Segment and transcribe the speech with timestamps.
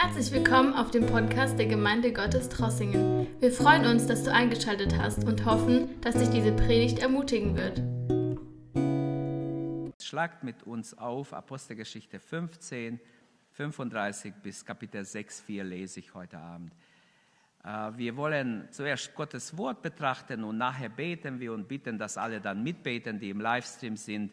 [0.00, 3.26] Herzlich willkommen auf dem Podcast der Gemeinde Gottes Trossingen.
[3.40, 7.82] Wir freuen uns, dass du eingeschaltet hast und hoffen, dass dich diese Predigt ermutigen wird.
[10.00, 13.00] Schlagt mit uns auf Apostelgeschichte 15,
[13.50, 16.72] 35 bis Kapitel 6, 4 lese ich heute Abend.
[17.64, 22.40] Äh, wir wollen zuerst Gottes Wort betrachten und nachher beten wir und bitten, dass alle
[22.40, 24.32] dann mitbeten, die im Livestream sind.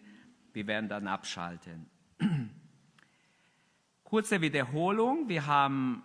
[0.53, 1.87] Wir werden dann abschalten.
[4.15, 5.27] Kurze Wiederholung.
[5.27, 6.01] Wir haben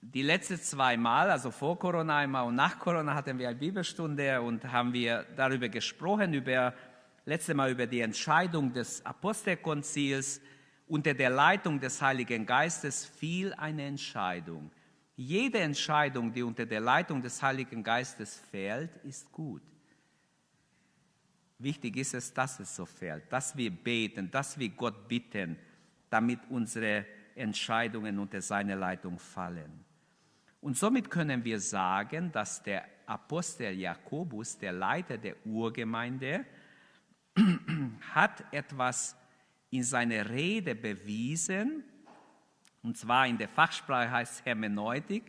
[0.00, 4.40] die letzten zwei Mal, also vor Corona einmal und nach Corona hatten wir eine Bibelstunde
[4.40, 6.72] und haben wir darüber gesprochen, über,
[7.24, 10.40] letzte Mal über die Entscheidung des Apostelkonzils
[10.86, 14.70] unter der Leitung des Heiligen Geistes fiel eine Entscheidung.
[15.16, 19.62] Jede Entscheidung, die unter der Leitung des Heiligen Geistes fällt, ist gut.
[21.58, 25.56] Wichtig ist es, dass es so fällt, dass wir beten, dass wir Gott bitten,
[26.10, 29.84] damit unsere Entscheidungen unter seine Leitung fallen.
[30.60, 36.44] Und somit können wir sagen, dass der Apostel Jakobus, der Leiter der Urgemeinde,
[38.14, 39.16] hat etwas
[39.70, 41.84] in seiner Rede bewiesen,
[42.82, 45.24] und zwar in der Fachsprache heißt Hermeneutik.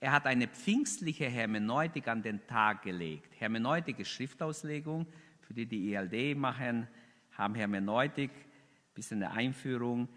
[0.00, 3.38] Er hat eine pfingstliche Hermeneutik an den Tag gelegt.
[3.38, 5.06] Hermeneutik ist Schriftauslegung.
[5.40, 6.88] Für die, die ELD machen,
[7.32, 10.08] haben Hermeneutik, ein bisschen eine Einführung.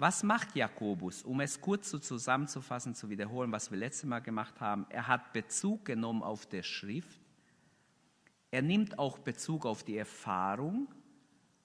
[0.00, 1.22] Was macht Jakobus?
[1.24, 4.86] Um es kurz so zusammenzufassen, zu wiederholen, was wir letztes Mal gemacht haben.
[4.88, 7.20] Er hat Bezug genommen auf die Schrift.
[8.50, 10.88] Er nimmt auch Bezug auf die Erfahrung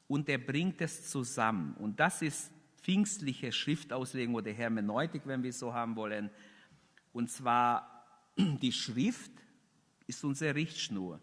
[0.09, 1.75] und er bringt es zusammen.
[1.75, 6.29] Und das ist pfingstliche Schriftauslegung oder Hermeneutik, wenn wir es so haben wollen.
[7.13, 8.05] Und zwar
[8.37, 9.31] die Schrift
[10.07, 11.21] ist unsere Richtschnur.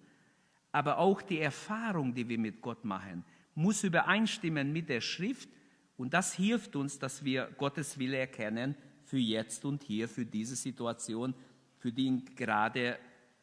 [0.73, 3.23] Aber auch die Erfahrung, die wir mit Gott machen,
[3.55, 5.51] muss übereinstimmen mit der Schrift
[5.97, 10.57] und das hilft uns, dass wir Gottes Wille erkennen für jetzt und hier, für diese
[10.57, 11.35] Situation,
[11.79, 12.99] für die gerade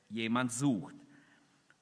[0.09, 0.95] jemand sucht.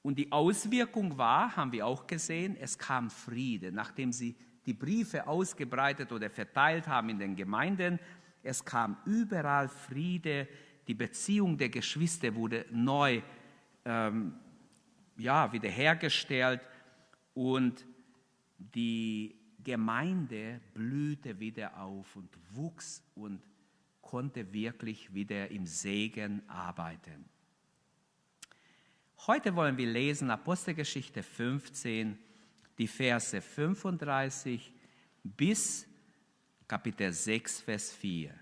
[0.01, 4.35] Und die Auswirkung war, haben wir auch gesehen, es kam Friede, nachdem sie
[4.65, 7.99] die Briefe ausgebreitet oder verteilt haben in den Gemeinden.
[8.43, 10.47] Es kam überall Friede,
[10.87, 13.21] die Beziehung der Geschwister wurde neu
[13.85, 14.33] ähm,
[15.17, 16.61] ja, wiederhergestellt
[17.33, 17.85] und
[18.57, 19.36] die
[19.67, 23.41] Gemeinde blühte wieder auf und wuchs und
[23.99, 27.25] konnte wirklich wieder im Segen arbeiten.
[29.25, 32.17] Heute wollen wir lesen Apostelgeschichte 15,
[32.77, 34.71] die Verse 35
[35.21, 35.85] bis
[36.65, 38.33] Kapitel 6, Vers 4.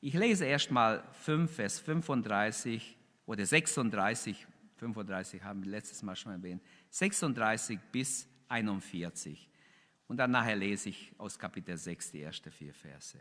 [0.00, 2.96] Ich lese erstmal 5, Vers 35
[3.26, 4.46] oder 36,
[4.76, 9.51] 35 haben wir letztes Mal schon erwähnt, 36 bis 41.
[10.08, 13.18] Und dann nachher lese ich aus Kapitel 6 die ersten vier Verse.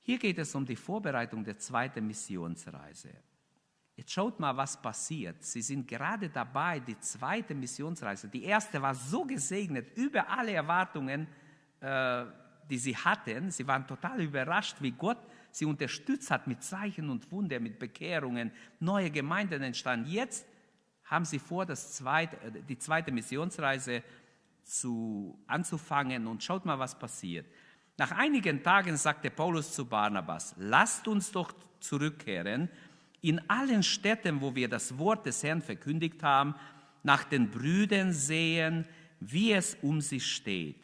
[0.00, 3.10] Hier geht es um die Vorbereitung der zweiten Missionsreise.
[3.96, 5.44] Jetzt schaut mal, was passiert.
[5.44, 8.28] Sie sind gerade dabei, die zweite Missionsreise.
[8.28, 11.28] Die erste war so gesegnet, über alle Erwartungen,
[11.80, 12.24] äh,
[12.68, 13.50] die sie hatten.
[13.50, 15.18] Sie waren total überrascht, wie Gott
[15.50, 18.52] sie unterstützt hat mit Zeichen und Wunder, mit Bekehrungen.
[18.78, 20.08] Neue Gemeinden entstanden.
[20.08, 20.46] Jetzt
[21.04, 24.02] haben sie vor, das zweite, äh, die zweite Missionsreise
[24.64, 27.46] zu, anzufangen und schaut mal, was passiert.
[27.96, 32.68] Nach einigen Tagen sagte Paulus zu Barnabas, lasst uns doch zurückkehren
[33.20, 36.54] in allen Städten, wo wir das Wort des Herrn verkündigt haben,
[37.02, 38.86] nach den Brüdern sehen,
[39.20, 40.76] wie es um sie steht.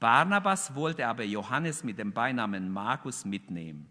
[0.00, 3.86] Barnabas wollte aber Johannes mit dem Beinamen Markus mitnehmen.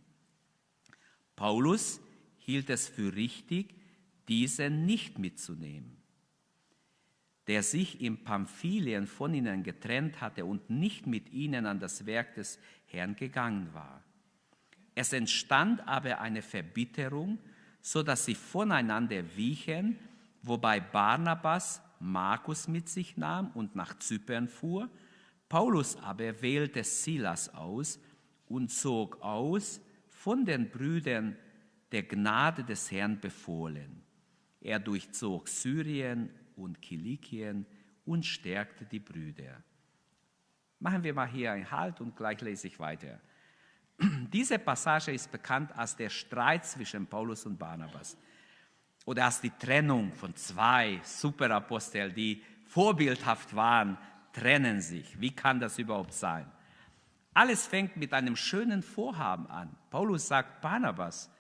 [1.36, 2.00] Paulus
[2.40, 3.76] hielt es für richtig,
[4.28, 5.97] diesen nicht mitzunehmen
[7.48, 12.36] der sich im Pamphylien von ihnen getrennt hatte und nicht mit ihnen an das Werk
[12.36, 14.04] des Herrn gegangen war.
[14.96, 17.40] Es entstand aber eine Verbitterung,
[17.82, 19.98] so dass sie voneinander wichen,
[20.42, 24.90] wobei Barnabas Markus mit sich nahm und nach Zypern fuhr.
[25.48, 28.00] Paulus aber wählte Silas aus
[28.48, 29.80] und zog aus
[30.10, 31.38] von den Brüdern
[31.92, 34.04] der Gnade des Herrn befohlen.
[34.60, 37.66] Er durchzog Syrien und Kilikien
[38.06, 39.64] und stärkte die Brüder.
[40.80, 43.20] Machen wir mal hier einen Halt und gleich lese ich weiter.
[44.34, 48.18] Diese Passage ist bekannt als der Streit zwischen Paulus und Barnabas
[49.06, 53.98] oder als die Trennung von zwei Superaposteln, die vorbildhaft waren,
[54.34, 55.20] trennen sich.
[55.20, 56.46] Wie kann das überhaupt sein?
[57.34, 59.76] Alles fängt mit einem schönen Vorhaben an.
[59.90, 61.32] Paulus sagt, Barnabas,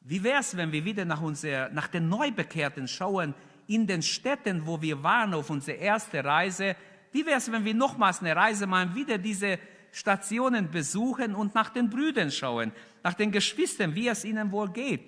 [0.00, 3.34] wie wäre es, wenn wir wieder nach, unser, nach den Neubekehrten schauen,
[3.66, 6.76] in den Städten, wo wir waren auf unserer ersten Reise,
[7.12, 9.58] wie wäre es, wenn wir nochmals eine Reise machen, wieder diese
[9.92, 12.72] Stationen besuchen und nach den Brüdern schauen,
[13.04, 15.02] nach den Geschwistern, wie es ihnen wohl geht.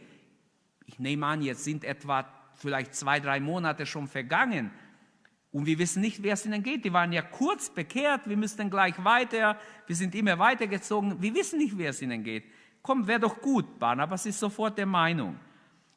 [0.87, 2.25] Ich nehme an, jetzt sind etwa
[2.55, 4.70] vielleicht zwei, drei Monate schon vergangen.
[5.50, 6.85] Und wir wissen nicht, wie es ihnen geht.
[6.85, 11.20] Die waren ja kurz bekehrt, wir müssten gleich weiter, wir sind immer weitergezogen.
[11.20, 12.44] Wir wissen nicht, wie es ihnen geht.
[12.82, 13.79] Komm, wäre doch gut.
[13.79, 15.41] Barnabas ist sofort der Meinung.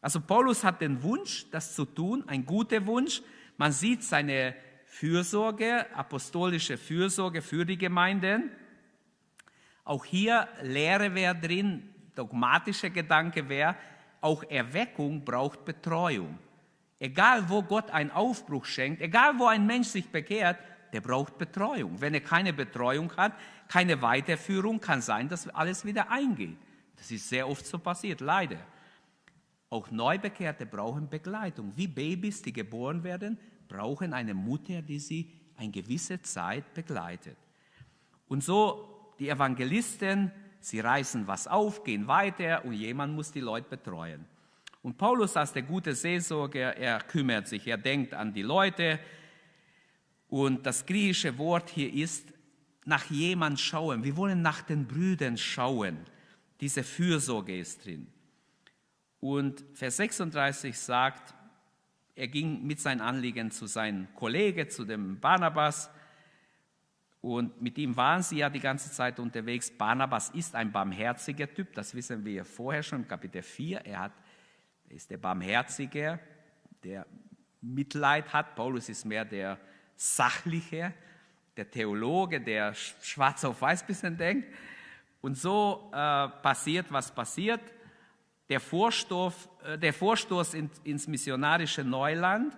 [0.02, 3.22] Also Paulus hat den Wunsch, das zu tun, ein guter Wunsch.
[3.58, 4.56] Man sieht seine
[4.86, 8.52] Fürsorge, apostolische Fürsorge für die Gemeinden.
[9.84, 13.76] Auch hier Lehre wäre drin, dogmatischer Gedanke wäre,
[14.22, 16.38] auch Erweckung braucht Betreuung.
[17.00, 20.58] Egal wo Gott einen Aufbruch schenkt, egal wo ein Mensch sich bekehrt,
[20.92, 22.02] der braucht Betreuung.
[22.02, 23.34] Wenn er keine Betreuung hat,
[23.68, 26.58] keine Weiterführung, kann sein, dass alles wieder eingeht.
[26.98, 28.58] Das ist sehr oft so passiert, leider.
[29.70, 31.72] Auch Neubekehrte brauchen Begleitung.
[31.76, 33.38] Wie Babys, die geboren werden,
[33.68, 37.38] brauchen eine Mutter, die sie eine gewisse Zeit begleitet.
[38.28, 43.70] Und so die Evangelisten, sie reißen was auf, gehen weiter und jemand muss die Leute
[43.70, 44.26] betreuen.
[44.82, 49.00] Und Paulus als der gute Seelsorger, er kümmert sich, er denkt an die Leute.
[50.30, 52.34] Und das griechische Wort hier ist
[52.86, 54.04] nach jemand schauen.
[54.04, 55.98] Wir wollen nach den Brüdern schauen.
[56.62, 58.08] Diese Fürsorge ist drin.
[59.20, 61.34] Und Vers 36 sagt,
[62.16, 65.90] er ging mit seinem Anliegen zu seinem Kollegen, zu dem Barnabas.
[67.22, 69.72] Und mit ihm waren sie ja die ganze Zeit unterwegs.
[69.72, 73.86] Barnabas ist ein barmherziger Typ, das wissen wir vorher schon im Kapitel 4.
[73.86, 74.14] Er, hat,
[74.88, 76.20] ist der Barmherzige,
[76.84, 77.06] der
[77.62, 78.56] Mitleid hat.
[78.56, 79.58] Paulus ist mehr der
[79.96, 80.94] Sachliche,
[81.58, 84.48] der Theologe, der schwarz auf weiß bisschen denkt.
[85.22, 87.62] Und so äh, passiert, was passiert.
[88.50, 92.58] Der, Vorstoß, äh, der Vorstoß ins missionarische Neuland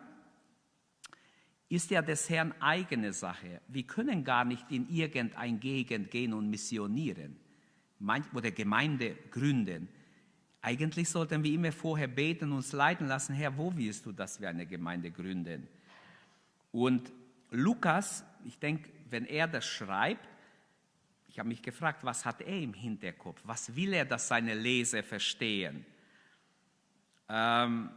[1.72, 3.62] ist ja des Herrn eigene Sache.
[3.68, 7.38] Wir können gar nicht in irgendeine Gegend gehen und missionieren
[8.34, 9.88] oder Gemeinde gründen.
[10.62, 14.50] Eigentlich sollten wir immer vorher beten, uns leiten lassen, Herr, wo willst du, dass wir
[14.50, 15.68] eine Gemeinde gründen?
[16.72, 17.12] Und
[17.52, 20.28] Lukas, ich denke, wenn er das schreibt,
[21.32, 23.40] ich habe mich gefragt, was hat er im Hinterkopf?
[23.46, 25.86] Was will er, dass seine Leser verstehen?
[27.30, 27.90] Ähm,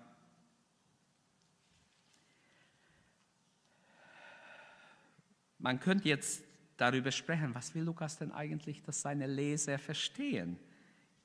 [5.59, 6.45] man könnte jetzt
[6.77, 10.57] darüber sprechen, was will Lukas denn eigentlich, dass seine Leser verstehen?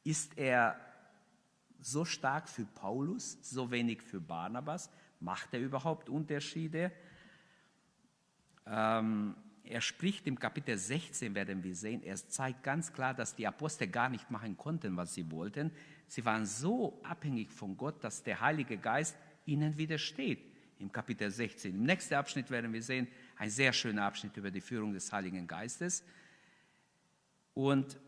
[0.04, 0.80] Ist er
[1.80, 4.90] so stark für Paulus, so wenig für Barnabas?
[5.20, 6.92] Macht er überhaupt Unterschiede?
[8.66, 9.36] Ähm,
[9.70, 13.88] er spricht im Kapitel 16, werden wir sehen, er zeigt ganz klar, dass die Apostel
[13.88, 15.72] gar nicht machen konnten, was sie wollten.
[16.08, 20.40] Sie waren so abhängig von Gott, dass der Heilige Geist ihnen widersteht.
[20.80, 21.76] Im Kapitel 16.
[21.76, 23.08] Im nächsten Abschnitt werden wir sehen,
[23.38, 26.04] ein sehr schöner Abschnitt über die Führung des Heiligen Geistes.
[27.54, 28.00] Und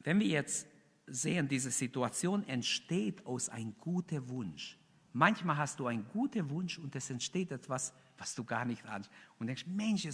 [0.00, 0.66] wenn wir jetzt
[1.06, 4.78] sehen, diese Situation entsteht aus einem guten Wunsch.
[5.12, 9.10] Manchmal hast du einen guten Wunsch und es entsteht etwas, was du gar nicht ahnst.
[9.38, 10.04] Und denkst, Mensch,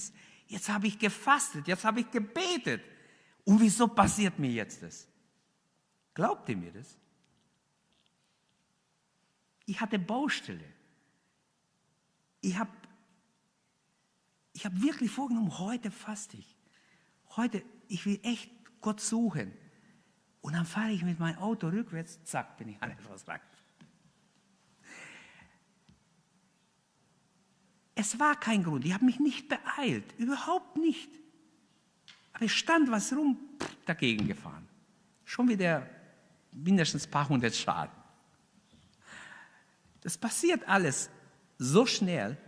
[0.46, 2.82] jetzt habe ich gefastet, jetzt habe ich gebetet.
[3.44, 5.08] Und wieso passiert mir jetzt das?
[6.14, 6.98] Glaubt ihr mir das?
[9.66, 10.64] Ich hatte Baustelle.
[12.40, 12.70] Ich habe
[14.52, 16.56] ich hab wirklich vorgenommen, heute faste ich.
[17.36, 19.52] Heute, ich will echt Gott suchen.
[20.40, 23.40] Und dann fahre ich mit meinem Auto rückwärts, zack, bin ich an etwas lang.
[28.00, 31.10] Es war kein Grund, ich habe mich nicht beeilt, überhaupt nicht.
[32.32, 33.36] Aber es stand was rum,
[33.84, 34.66] dagegen gefahren.
[35.26, 35.86] Schon wieder
[36.50, 37.92] mindestens ein paar hundert Schaden.
[40.00, 41.10] Das passiert alles
[41.58, 42.38] so schnell.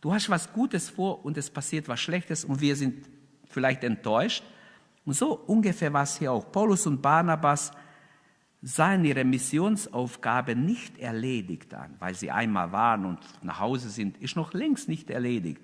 [0.00, 3.08] Du hast was Gutes vor und es passiert was Schlechtes und wir sind
[3.48, 4.42] vielleicht enttäuscht.
[5.04, 6.50] Und so ungefähr war es hier auch.
[6.50, 7.70] Paulus und Barnabas
[8.66, 14.34] sahen ihre Missionsaufgabe nicht erledigt an, weil sie einmal waren und nach Hause sind, ist
[14.34, 15.62] noch längst nicht erledigt.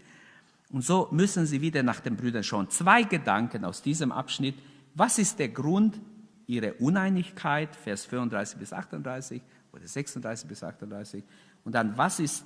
[0.71, 2.71] Und so müssen sie wieder nach den Brüdern schauen.
[2.71, 4.55] Zwei Gedanken aus diesem Abschnitt.
[4.95, 6.01] Was ist der Grund
[6.47, 7.75] ihrer Uneinigkeit?
[7.75, 9.43] Vers 34 bis 38
[9.73, 11.25] oder 36 bis 38.
[11.65, 12.45] Und dann, was ist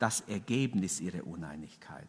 [0.00, 2.08] das Ergebnis ihrer Uneinigkeit?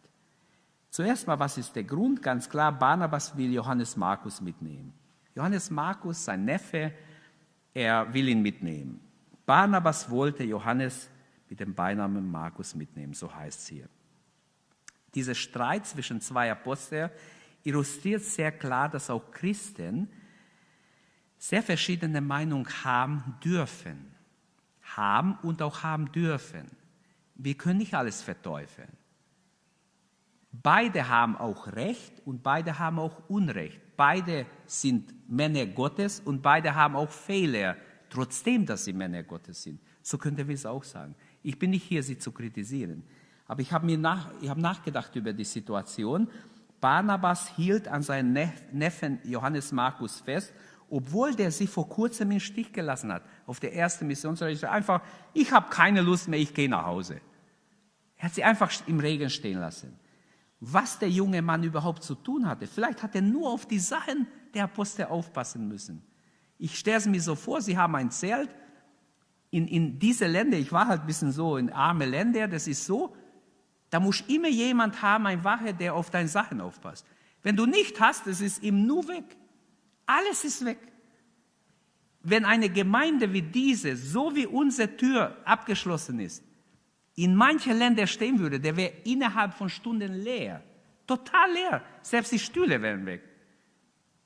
[0.90, 2.20] Zuerst mal, was ist der Grund?
[2.20, 4.92] Ganz klar, Barnabas will Johannes Markus mitnehmen.
[5.36, 6.92] Johannes Markus, sein Neffe,
[7.74, 9.00] er will ihn mitnehmen.
[9.46, 11.08] Barnabas wollte Johannes
[11.48, 13.88] mit dem Beinamen Markus mitnehmen, so heißt es hier.
[15.14, 17.10] Dieser Streit zwischen zwei Aposteln
[17.64, 20.08] illustriert sehr klar, dass auch Christen
[21.38, 24.14] sehr verschiedene Meinungen haben dürfen.
[24.82, 26.70] Haben und auch haben dürfen.
[27.34, 28.90] Wir können nicht alles verteufeln.
[30.52, 33.80] Beide haben auch Recht und beide haben auch Unrecht.
[34.00, 37.76] Beide sind Männer Gottes und beide haben auch Fehler,
[38.08, 39.78] trotzdem, dass sie Männer Gottes sind.
[40.00, 41.14] So könnten wir es auch sagen.
[41.42, 43.02] Ich bin nicht hier, sie zu kritisieren.
[43.46, 46.30] Aber ich habe nach, habe nachgedacht über die Situation.
[46.80, 48.32] Barnabas hielt an seinen
[48.72, 50.54] Neffen Johannes Markus fest,
[50.88, 53.22] obwohl der sie vor kurzem im Stich gelassen hat.
[53.44, 55.02] Auf der ersten Missionsreise einfach,
[55.34, 57.20] ich habe keine Lust mehr, ich gehe nach Hause.
[58.16, 59.99] Er hat sie einfach im Regen stehen lassen.
[60.60, 64.26] Was der junge Mann überhaupt zu tun hatte, vielleicht hat er nur auf die Sachen
[64.52, 66.02] der Apostel aufpassen müssen.
[66.58, 68.50] Ich stelle es mir so vor, sie haben ein Zelt,
[69.50, 72.84] in, in diese Länder, ich war halt ein bisschen so in arme Länder, das ist
[72.84, 73.16] so,
[73.88, 77.04] da muss immer jemand haben, ein Wache, der auf deine Sachen aufpasst.
[77.42, 79.24] Wenn du nicht hast, es ist ihm nur weg.
[80.06, 80.78] Alles ist weg.
[82.22, 86.44] Wenn eine Gemeinde wie diese, so wie unsere Tür abgeschlossen ist,
[87.20, 90.62] in manche Länder stehen würde, der wäre innerhalb von Stunden leer.
[91.06, 91.82] Total leer.
[92.00, 93.22] Selbst die Stühle wären weg.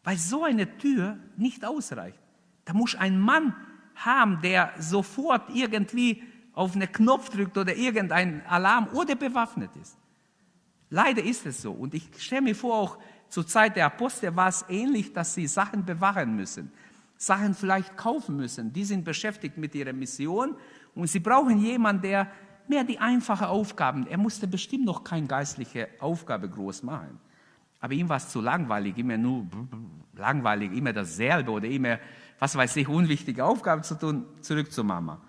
[0.04, 2.20] Weil so eine Tür nicht ausreicht.
[2.64, 3.56] Da muss ein Mann
[3.96, 6.22] haben, der sofort irgendwie
[6.52, 9.98] auf einen Knopf drückt oder irgendein Alarm oder bewaffnet ist.
[10.88, 11.72] Leider ist es so.
[11.72, 12.98] Und ich stelle mir vor, auch
[13.28, 16.70] zur Zeit der Apostel war es ähnlich, dass sie Sachen bewahren müssen,
[17.16, 18.72] Sachen vielleicht kaufen müssen.
[18.72, 20.54] Die sind beschäftigt mit ihrer Mission
[20.94, 22.30] und sie brauchen jemanden, der
[22.68, 27.18] mehr die einfache Aufgaben, er musste bestimmt noch keine geistliche Aufgabe groß machen.
[27.80, 29.46] Aber ihm war es zu langweilig, immer nur
[30.14, 31.98] langweilig, immer dasselbe oder immer
[32.38, 35.20] was weiß ich, unwichtige Aufgaben zu tun, zurück zur Mama.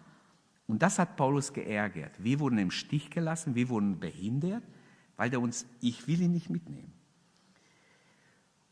[0.68, 2.12] Und das hat Paulus geärgert.
[2.18, 4.64] Wir wurden im Stich gelassen, wir wurden behindert,
[5.16, 6.92] weil der uns, ich will ihn nicht mitnehmen.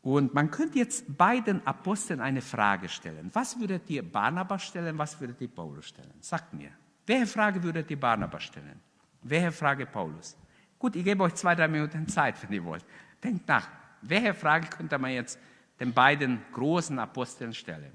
[0.02, 3.30] Und man könnte jetzt beiden Aposteln eine Frage stellen.
[3.32, 6.12] Was würdet ihr Barnabas stellen, was würdet ihr Paulus stellen?
[6.20, 6.70] Sagt mir.
[7.06, 8.80] Welche Frage würdet ihr Barnabas stellen?
[9.22, 10.36] Welche Frage Paulus?
[10.78, 12.84] Gut, ich gebe euch zwei, drei Minuten Zeit, wenn ihr wollt.
[13.22, 13.68] Denkt nach.
[14.02, 15.38] Welche Frage könnte man jetzt
[15.80, 17.92] den beiden großen Aposteln stellen?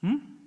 [0.00, 0.38] Hm?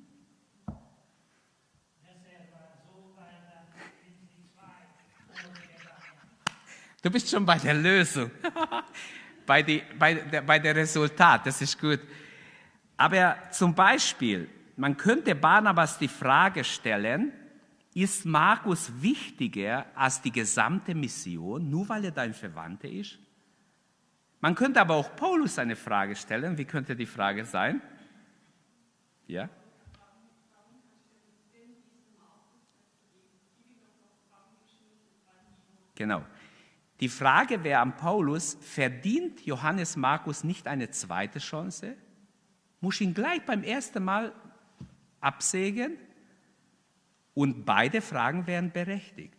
[7.01, 8.29] Du bist schon bei der Lösung,
[9.47, 11.99] bei, die, bei, der, bei der Resultat, das ist gut.
[12.95, 14.47] Aber zum Beispiel,
[14.77, 17.33] man könnte Barnabas die Frage stellen,
[17.93, 23.19] ist Markus wichtiger als die gesamte Mission, nur weil er dein Verwandter ist?
[24.39, 26.57] Man könnte aber auch Paulus eine Frage stellen.
[26.57, 27.81] Wie könnte die Frage sein?
[29.27, 29.49] Ja?
[35.95, 36.23] Genau.
[36.99, 41.95] Die Frage wäre an Paulus, verdient Johannes Markus nicht eine zweite Chance?
[42.79, 44.33] Muss ihn gleich beim ersten Mal
[45.21, 45.97] absägen?
[47.33, 49.37] Und beide Fragen wären berechtigt.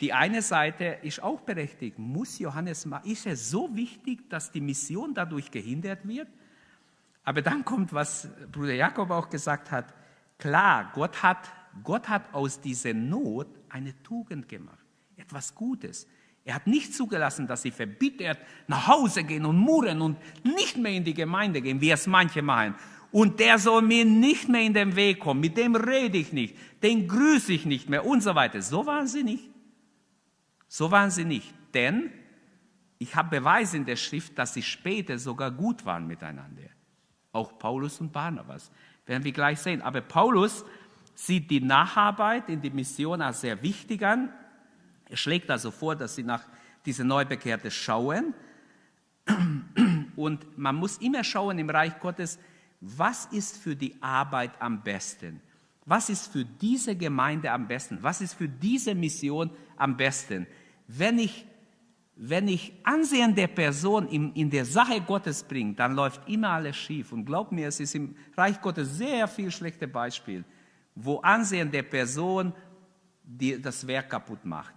[0.00, 1.98] Die eine Seite ist auch berechtigt.
[1.98, 6.28] Muss Johannes, ist er so wichtig, dass die Mission dadurch gehindert wird?
[7.24, 9.94] Aber dann kommt, was Bruder Jakob auch gesagt hat.
[10.38, 11.52] Klar, Gott hat,
[11.84, 14.84] Gott hat aus dieser Not eine Tugend gemacht.
[15.16, 16.08] Etwas Gutes.
[16.44, 20.92] Er hat nicht zugelassen, dass sie verbittert nach Hause gehen und murren und nicht mehr
[20.92, 22.74] in die Gemeinde gehen, wie es manche machen.
[23.12, 26.56] Und der soll mir nicht mehr in den Weg kommen, mit dem rede ich nicht,
[26.82, 28.62] den grüße ich nicht mehr und so weiter.
[28.62, 29.50] So waren sie nicht.
[30.66, 31.52] So waren sie nicht.
[31.74, 32.10] Denn
[32.98, 36.62] ich habe Beweise in der Schrift, dass sie später sogar gut waren miteinander.
[37.32, 38.70] Auch Paulus und Barnabas.
[39.04, 39.82] Werden wir gleich sehen.
[39.82, 40.64] Aber Paulus
[41.14, 44.32] sieht die Nacharbeit in die Mission als sehr wichtig an.
[45.08, 46.44] Er schlägt also vor, dass sie nach
[46.86, 48.34] diese Neubekehrte schauen.
[50.16, 52.38] Und man muss immer schauen im Reich Gottes,
[52.82, 55.40] was ist für die Arbeit am besten?
[55.86, 57.98] Was ist für diese Gemeinde am besten?
[58.02, 60.46] Was ist für diese Mission am besten?
[60.88, 61.46] Wenn ich
[62.14, 66.76] wenn ich Ansehen der Person in, in der Sache Gottes bringe, dann läuft immer alles
[66.76, 67.10] schief.
[67.10, 70.44] Und glaub mir, es ist im Reich Gottes sehr viel schlechte Beispiel,
[70.94, 72.52] wo Ansehen der Person
[73.24, 74.74] die, das Werk kaputt macht.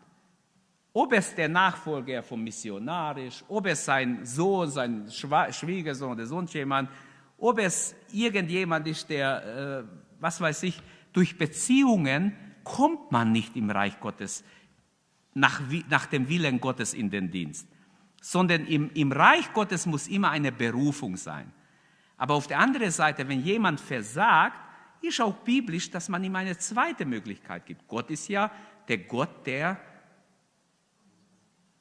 [0.94, 6.54] Ob es der Nachfolger vom Missionar ist, ob es sein Sohn, sein Schwiegersohn oder sonst
[6.54, 6.90] jemand,
[7.38, 10.82] ob es irgendjemand ist, der, äh, was weiß ich,
[11.14, 14.44] durch Beziehungen kommt man nicht im Reich Gottes
[15.34, 17.68] nach, nach dem Willen Gottes in den Dienst,
[18.22, 21.52] sondern im, im Reich Gottes muss immer eine Berufung sein.
[22.18, 24.60] Aber auf der anderen Seite, wenn jemand versagt,
[25.02, 27.88] ist auch biblisch, dass man ihm eine zweite Möglichkeit gibt.
[27.88, 28.50] Gott ist ja
[28.88, 29.80] der Gott der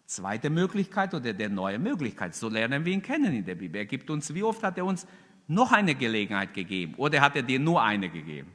[0.07, 2.35] zweite Möglichkeit oder der neue Möglichkeit.
[2.35, 3.79] So lernen wir ihn kennen in der Bibel.
[3.79, 5.07] Er gibt uns, wie oft hat er uns
[5.47, 8.53] noch eine Gelegenheit gegeben oder hat er dir nur eine gegeben?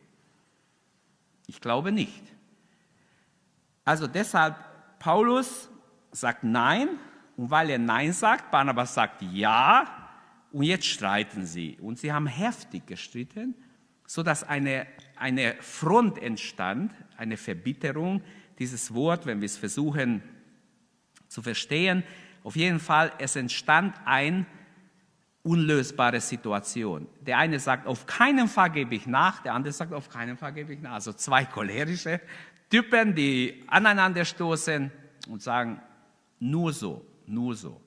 [1.48, 2.24] Ich glaube nicht.
[3.86, 4.56] Also deshalb
[5.00, 5.70] Paulus
[6.12, 6.90] sagt Nein
[7.38, 9.86] und weil er Nein sagt, Barnabas sagt Ja
[10.52, 11.78] und jetzt streiten sie.
[11.82, 13.56] Und sie haben heftig gestritten,
[14.06, 18.22] sodass eine, eine Front entstand, eine Verbitterung.
[18.58, 20.22] Dieses Wort, wenn wir es versuchen
[21.28, 22.04] zu verstehen,
[22.44, 24.46] auf jeden Fall, es entstand eine
[25.44, 27.08] unlösbare Situation.
[27.22, 30.54] Der eine sagt, auf keinen Fall gebe ich nach, der andere sagt, auf keinen Fall
[30.54, 30.94] gebe ich nach.
[30.94, 32.20] Also zwei cholerische
[32.70, 34.92] Typen, die aneinander stoßen
[35.28, 35.82] und sagen,
[36.40, 37.82] nur so, nur so.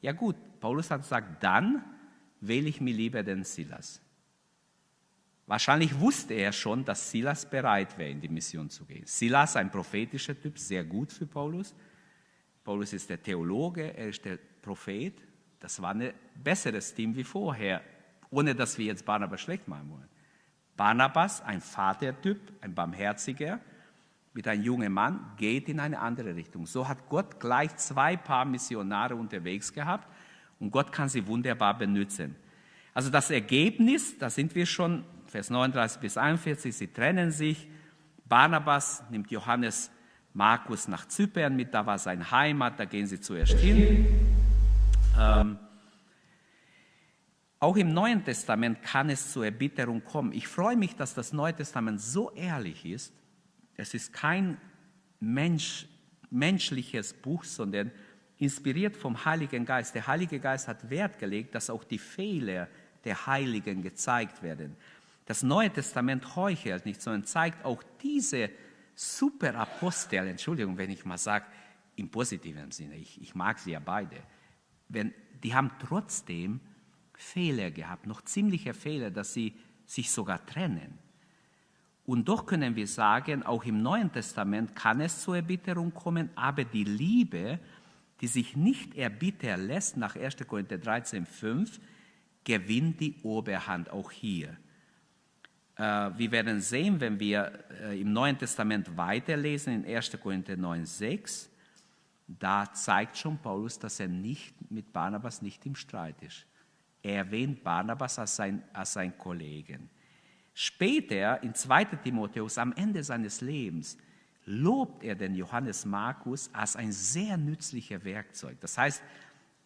[0.00, 1.84] Ja gut, Paulus hat gesagt, dann
[2.40, 4.00] wähle ich mir lieber den Silas.
[5.46, 9.06] Wahrscheinlich wusste er schon, dass Silas bereit wäre, in die Mission zu gehen.
[9.06, 11.74] Silas, ein prophetischer Typ, sehr gut für Paulus.
[12.62, 15.14] Paulus ist der Theologe, er ist der Prophet.
[15.60, 17.82] Das war ein besseres Team wie vorher,
[18.30, 20.08] ohne dass wir jetzt Barnabas schlecht machen wollen.
[20.76, 23.60] Barnabas, ein Vatertyp, ein Barmherziger,
[24.32, 26.66] mit einem jungen Mann, geht in eine andere Richtung.
[26.66, 30.06] So hat Gott gleich zwei Paar Missionare unterwegs gehabt
[30.60, 32.36] und Gott kann sie wunderbar benutzen.
[32.94, 37.68] Also das Ergebnis, da sind wir schon, Vers 39 bis 41, sie trennen sich.
[38.26, 39.90] Barnabas nimmt Johannes
[40.32, 44.37] Markus nach Zypern mit, da war sein Heimat, da gehen sie zuerst hin.
[45.18, 45.58] Ähm,
[47.60, 50.32] auch im Neuen Testament kann es zur Erbitterung kommen.
[50.32, 53.12] Ich freue mich, dass das Neue Testament so ehrlich ist,
[53.76, 54.58] es ist kein
[55.20, 55.86] Mensch,
[56.30, 57.90] menschliches Buch, sondern
[58.38, 59.94] inspiriert vom Heiligen Geist.
[59.94, 62.68] Der Heilige Geist hat Wert gelegt, dass auch die Fehler
[63.04, 64.76] der Heiligen gezeigt werden.
[65.26, 68.50] Das Neue Testament heuchelt nicht, sondern zeigt auch diese
[68.94, 71.46] Superapostel, Entschuldigung, wenn ich mal sage,
[71.96, 74.16] im positiven Sinne, ich, ich mag sie ja beide,
[74.88, 76.60] wenn, die haben trotzdem
[77.14, 79.54] Fehler gehabt, noch ziemliche Fehler, dass sie
[79.86, 80.98] sich sogar trennen.
[82.06, 86.64] Und doch können wir sagen, auch im Neuen Testament kann es zur Erbitterung kommen, aber
[86.64, 87.58] die Liebe,
[88.20, 90.36] die sich nicht erbittern lässt, nach 1.
[90.46, 91.80] Korinther 13, 5,
[92.44, 94.56] gewinnt die Oberhand auch hier.
[95.76, 95.82] Äh,
[96.16, 100.18] wir werden sehen, wenn wir äh, im Neuen Testament weiterlesen, in 1.
[100.20, 101.47] Korinther 9, 6,
[102.28, 106.46] da zeigt schon Paulus, dass er nicht mit Barnabas nicht im Streit ist.
[107.02, 109.88] Er erwähnt Barnabas als sein, als sein Kollegen.
[110.52, 113.96] Später, in 2 Timotheus, am Ende seines Lebens,
[114.44, 118.58] lobt er den Johannes Markus als ein sehr nützlicher Werkzeug.
[118.60, 119.02] Das heißt,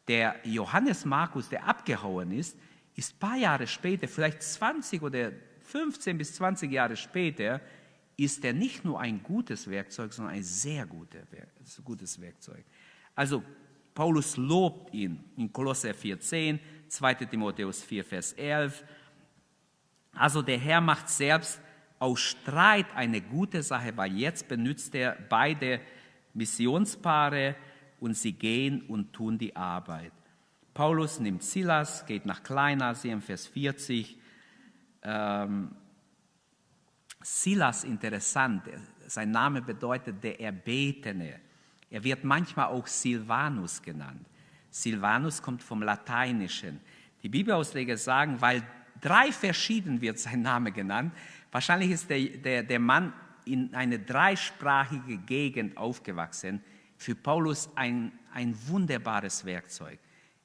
[0.06, 2.56] der Johannes Markus, der abgehauen ist,
[2.94, 7.60] ist ein paar Jahre später, vielleicht 20 oder 15 bis 20 Jahre später,
[8.24, 12.64] ist er nicht nur ein gutes Werkzeug, sondern ein sehr gutes Werkzeug.
[13.14, 13.42] Also
[13.94, 16.58] Paulus lobt ihn in Kolosser 4,10,
[16.88, 18.84] 2 Timotheus 4, Vers 11,
[20.14, 21.60] also der Herr macht selbst
[21.98, 25.80] aus Streit eine gute Sache, weil jetzt benutzt er beide
[26.34, 27.54] Missionspaare
[28.00, 30.12] und sie gehen und tun die Arbeit.
[30.74, 34.18] Paulus nimmt Silas, geht nach Kleinasien, Vers 40.
[35.02, 35.74] Ähm,
[37.22, 38.64] Silas, interessant,
[39.06, 41.40] sein Name bedeutet der Erbetene.
[41.90, 44.26] Er wird manchmal auch Silvanus genannt.
[44.70, 46.80] Silvanus kommt vom Lateinischen.
[47.22, 48.62] Die Bibelausleger sagen, weil
[49.02, 51.12] Drei verschieden wird sein Name genannt.
[51.50, 53.12] Wahrscheinlich ist der, der, der Mann
[53.44, 56.62] in eine dreisprachige Gegend aufgewachsen.
[56.96, 59.98] Für Paulus ein, ein wunderbares Werkzeug.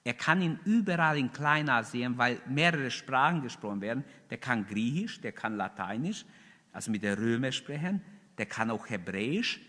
[0.03, 4.03] Er kann ihn überall in Kleinasien, weil mehrere Sprachen gesprochen werden.
[4.31, 6.25] Der kann Griechisch, der kann Lateinisch,
[6.77, 8.01] also mit der Römer sprechen.
[8.37, 9.59] Der kann auch Hebräisch.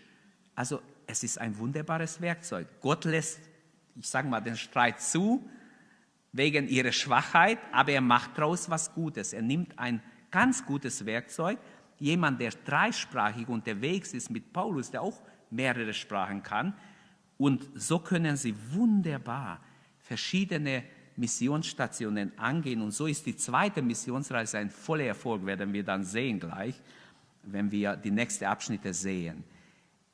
[0.53, 2.67] Also es ist ein wunderbares Werkzeug.
[2.81, 3.39] Gott lässt,
[3.95, 5.49] ich sage mal, den Streit zu
[6.31, 9.33] wegen ihrer Schwachheit, aber er macht daraus was Gutes.
[9.33, 11.57] Er nimmt ein ganz gutes Werkzeug,
[11.97, 15.19] jemand, der dreisprachig unterwegs ist mit Paulus, der auch
[15.49, 16.75] mehrere Sprachen kann,
[17.37, 19.61] und so können sie wunderbar
[19.97, 20.83] verschiedene
[21.15, 22.81] Missionsstationen angehen.
[22.81, 26.79] Und so ist die zweite Missionsreise ein voller Erfolg, werden wir dann sehen gleich,
[27.43, 29.43] wenn wir die nächsten Abschnitte sehen.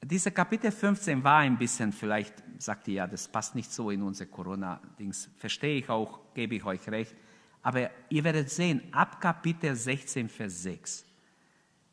[0.03, 4.03] Diese Kapitel 15 war ein bisschen, vielleicht sagt ihr ja, das passt nicht so in
[4.03, 5.29] unser Corona-Dings.
[5.37, 7.15] Verstehe ich auch, gebe ich euch recht.
[7.63, 11.05] Aber ihr werdet sehen, ab Kapitel 16, Vers 6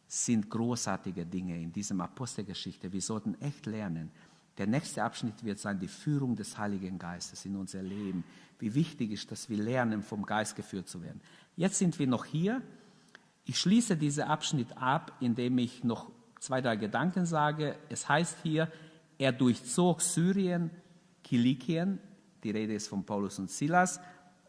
[0.07, 2.93] sind großartige Dinge in diesem Apostelgeschichte.
[2.93, 4.11] Wir sollten echt lernen.
[4.59, 8.23] Der nächste Abschnitt wird sein, die Führung des Heiligen Geistes in unser Leben.
[8.59, 11.23] Wie wichtig ist, dass wir lernen, vom Geist geführt zu werden.
[11.57, 12.61] Jetzt sind wir noch hier.
[13.45, 17.77] Ich schließe diesen Abschnitt ab, indem ich noch zwei, drei Gedanken sage.
[17.89, 18.71] Es heißt hier,
[19.19, 20.71] er durchzog Syrien,
[21.23, 21.99] Kilikien,
[22.43, 24.01] die Rede ist von Paulus und Silas,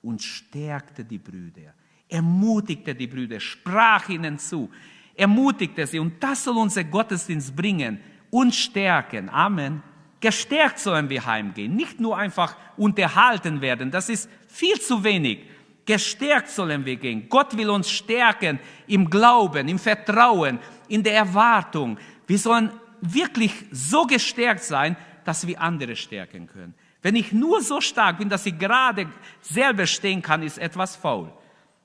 [0.01, 1.73] und stärkte die Brüder.
[2.09, 4.69] Ermutigte die Brüder, sprach ihnen zu,
[5.15, 5.99] ermutigte sie.
[5.99, 7.99] Und das soll unser Gottesdienst bringen,
[8.33, 9.29] und stärken.
[9.29, 9.83] Amen.
[10.19, 15.45] Gestärkt sollen wir heimgehen, nicht nur einfach unterhalten werden, das ist viel zu wenig.
[15.85, 17.27] Gestärkt sollen wir gehen.
[17.27, 21.97] Gott will uns stärken im Glauben, im Vertrauen, in der Erwartung.
[22.25, 26.73] Wir sollen wirklich so gestärkt sein, dass wir andere stärken können.
[27.01, 29.07] Wenn ich nur so stark bin, dass ich gerade
[29.41, 31.33] selber stehen kann, ist etwas faul.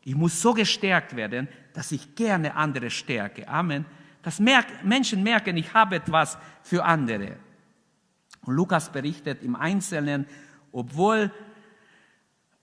[0.04, 3.48] Ich muss so gestärkt werden, dass ich gerne andere stärke.
[3.48, 3.84] Amen.
[4.22, 7.36] Dass Menschen merken, ich habe etwas für andere.
[8.42, 10.26] Und Lukas berichtet im Einzelnen,
[10.70, 11.32] obwohl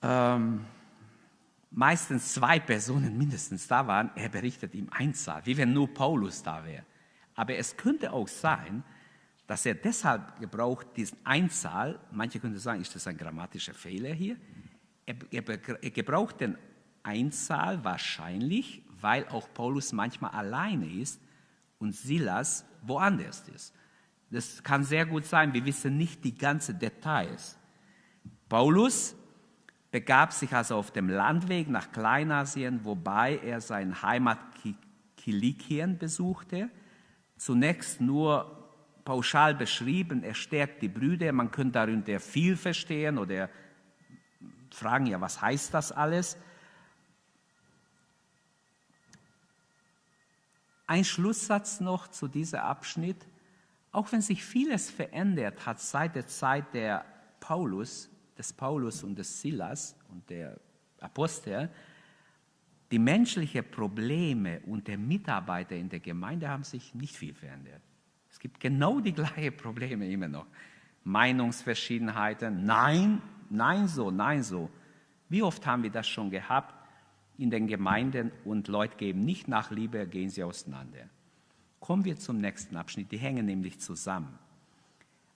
[0.01, 0.65] ähm,
[1.75, 6.65] meistens zwei Personen mindestens da waren, er berichtet im Einzahl, wie wenn nur Paulus da
[6.65, 6.85] wäre.
[7.35, 8.83] Aber es könnte auch sein,
[9.45, 14.37] dass er deshalb gebraucht diesen Einzahl, manche könnten sagen, ist das ein grammatischer Fehler hier?
[15.05, 16.57] Er, er, er gebraucht den
[17.03, 21.21] Einzahl wahrscheinlich, weil auch Paulus manchmal alleine ist
[21.77, 23.75] und Silas woanders ist.
[24.31, 27.57] Das kann sehr gut sein, wir wissen nicht die ganzen Details.
[28.47, 29.15] Paulus
[29.95, 34.39] begab sich also auf dem Landweg nach Kleinasien, wobei er sein Heimat
[35.15, 36.69] Kilikien besuchte.
[37.37, 38.69] Zunächst nur
[39.05, 43.49] pauschal beschrieben, er stärkt die Brüder, man könnte darunter viel verstehen oder
[44.69, 46.35] fragen, ja, was heißt das alles?
[50.87, 53.25] Ein Schlusssatz noch zu diesem Abschnitt.
[53.93, 57.05] Auch wenn sich vieles verändert hat seit der Zeit der
[57.39, 60.59] Paulus, des Paulus und des Silas und der
[60.99, 61.69] Apostel,
[62.91, 67.81] die menschlichen Probleme und der Mitarbeiter in der Gemeinde haben sich nicht viel verändert.
[68.29, 70.45] Es gibt genau die gleichen Probleme immer noch.
[71.03, 74.69] Meinungsverschiedenheiten, nein, nein so, nein so.
[75.29, 76.73] Wie oft haben wir das schon gehabt
[77.37, 81.09] in den Gemeinden und Leute geben nicht nach Liebe, gehen sie auseinander.
[81.79, 84.39] Kommen wir zum nächsten Abschnitt, die hängen nämlich zusammen.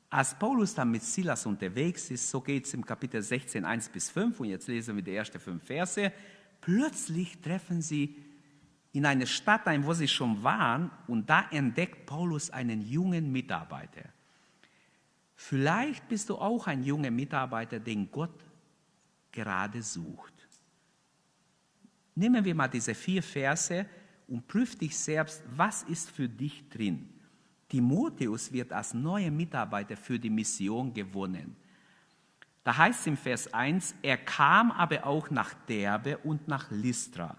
[0.09, 4.09] Als Paulus dann mit Silas unterwegs ist, so geht es im Kapitel 16, 1 bis
[4.09, 6.11] 5, und jetzt lesen wir die ersten fünf Verse,
[6.61, 8.15] plötzlich treffen sie
[8.91, 14.09] in eine Stadt ein, wo sie schon waren, und da entdeckt Paulus einen jungen Mitarbeiter.
[15.35, 18.43] Vielleicht bist du auch ein junger Mitarbeiter, den Gott
[19.31, 20.33] gerade sucht.
[22.15, 23.85] Nehmen wir mal diese vier Verse
[24.27, 27.07] und prüf dich selbst, was ist für dich drin.
[27.69, 31.55] Timotheus wird als neuer Mitarbeiter für die Mission gewonnen.
[32.63, 37.37] Da heißt es im Vers 1, er kam aber auch nach Derbe und nach Lystra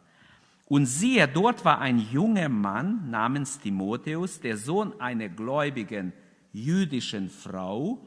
[0.71, 6.13] und siehe, dort war ein junger Mann namens Timotheus, der Sohn einer gläubigen
[6.53, 8.01] jüdischen Frau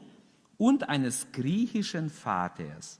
[0.56, 2.98] und eines griechischen Vaters.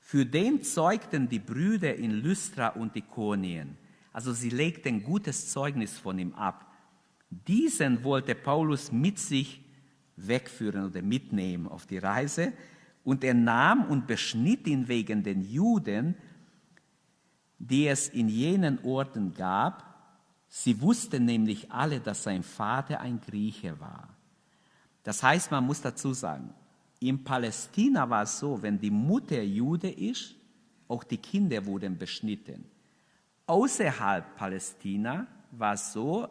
[0.00, 3.78] Für den zeugten die Brüder in Lystra und Ikonien.
[4.12, 6.66] Also sie legten gutes Zeugnis von ihm ab.
[7.30, 9.62] Diesen wollte Paulus mit sich
[10.16, 12.52] wegführen oder mitnehmen auf die Reise.
[13.04, 16.16] Und er nahm und beschnitt ihn wegen den Juden,
[17.58, 19.84] die es in jenen Orten gab.
[20.48, 24.08] Sie wussten nämlich alle, dass sein Vater ein Grieche war.
[25.04, 26.52] Das heißt, man muss dazu sagen,
[26.98, 30.34] in Palästina war es so, wenn die Mutter Jude ist,
[30.88, 32.64] auch die Kinder wurden beschnitten.
[33.46, 36.28] Außerhalb Palästina war es so,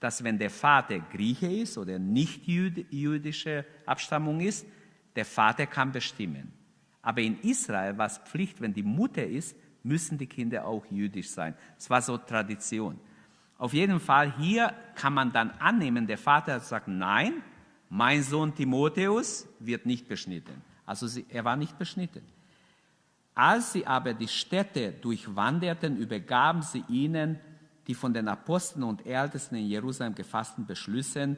[0.00, 4.66] dass wenn der Vater Grieche ist oder nicht jüdische Abstammung ist,
[5.14, 6.52] der Vater kann bestimmen.
[7.02, 11.30] Aber in Israel war es Pflicht, wenn die Mutter ist, müssen die Kinder auch jüdisch
[11.30, 11.54] sein.
[11.78, 12.98] Es war so Tradition.
[13.58, 17.42] Auf jeden Fall hier kann man dann annehmen, der Vater sagt, nein,
[17.88, 20.62] mein Sohn Timotheus wird nicht beschnitten.
[20.84, 22.22] Also sie, er war nicht beschnitten.
[23.34, 27.38] Als sie aber die Städte durchwanderten, übergaben sie ihnen
[27.86, 31.36] die von den Aposteln und Ältesten in Jerusalem gefassten Beschlüsse,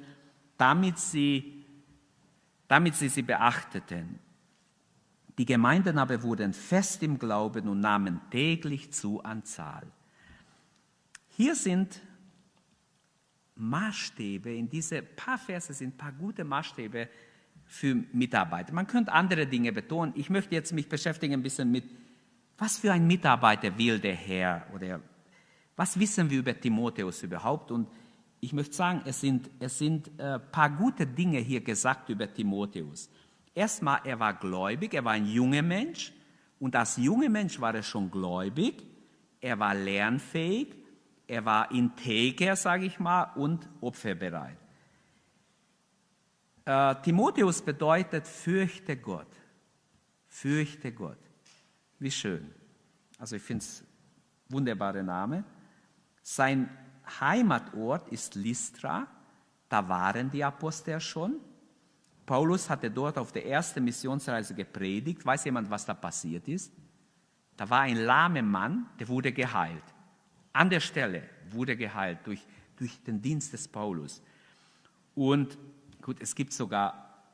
[0.56, 1.64] damit sie,
[2.66, 4.18] damit sie sie beachteten.
[5.36, 9.86] Die Gemeinden aber wurden fest im Glauben und nahmen täglich zu an Zahl.
[11.28, 12.00] Hier sind
[13.54, 17.08] Maßstäbe, in diese paar Verse sind ein paar gute Maßstäbe
[17.66, 18.72] für Mitarbeiter.
[18.72, 20.12] Man könnte andere Dinge betonen.
[20.16, 21.84] Ich möchte jetzt mich beschäftigen ein bisschen mit,
[22.56, 25.00] was für ein Mitarbeiter will der Herr oder
[25.78, 27.70] was wissen wir über Timotheus überhaupt?
[27.70, 27.88] Und
[28.40, 32.32] ich möchte sagen, es sind, es sind ein äh, paar gute Dinge hier gesagt über
[32.34, 33.08] Timotheus.
[33.54, 36.12] Erstmal, er war gläubig, er war ein junger Mensch
[36.58, 38.84] und als junger Mensch war er schon gläubig,
[39.40, 40.74] er war lernfähig,
[41.28, 44.58] er war integer, sage ich mal, und opferbereit.
[46.64, 49.30] Äh, Timotheus bedeutet, fürchte Gott.
[50.26, 51.20] Fürchte Gott.
[52.00, 52.52] Wie schön.
[53.16, 53.84] Also ich finde es
[54.48, 55.44] wunderbare Name.
[56.30, 56.68] Sein
[57.20, 59.06] Heimatort ist Lystra.
[59.66, 61.40] Da waren die Apostel schon.
[62.26, 65.24] Paulus hatte dort auf der ersten Missionsreise gepredigt.
[65.24, 66.70] Weiß jemand, was da passiert ist?
[67.56, 69.82] Da war ein lahmer Mann, der wurde geheilt.
[70.52, 74.22] An der Stelle wurde geheilt durch, durch den Dienst des Paulus.
[75.14, 75.56] Und
[76.02, 77.24] gut, es gibt sogar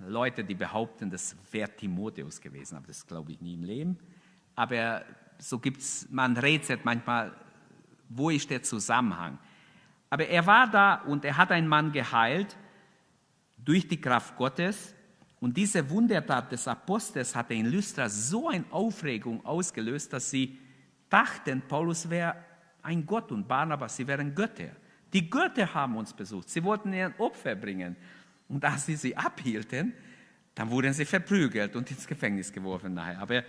[0.00, 3.96] Leute, die behaupten, das wäre Timotheus gewesen, aber das glaube ich nie im Leben.
[4.56, 5.04] Aber
[5.38, 7.32] so gibt es, man rätselt manchmal,
[8.10, 9.38] wo ist der Zusammenhang?
[10.10, 12.56] Aber er war da und er hat einen Mann geheilt
[13.56, 14.94] durch die Kraft Gottes.
[15.38, 20.58] Und diese Wundertat des Apostels hatte in Lystra so eine Aufregung ausgelöst, dass sie
[21.08, 22.36] dachten, Paulus wäre
[22.82, 24.70] ein Gott und Barnabas, sie wären Götter.
[25.12, 26.50] Die Götter haben uns besucht.
[26.50, 27.96] Sie wollten ihr Opfer bringen.
[28.48, 29.94] Und als sie sie abhielten,
[30.54, 33.20] dann wurden sie verprügelt und ins Gefängnis geworfen nachher.
[33.20, 33.44] Aber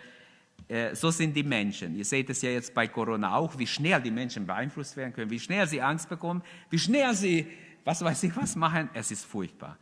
[0.94, 1.96] so sind die Menschen.
[1.96, 5.30] Ihr seht es ja jetzt bei Corona auch, wie schnell die Menschen beeinflusst werden können,
[5.30, 7.48] wie schnell sie Angst bekommen, wie schnell sie,
[7.84, 8.90] was weiß ich, was machen.
[8.94, 9.78] Es ist furchtbar.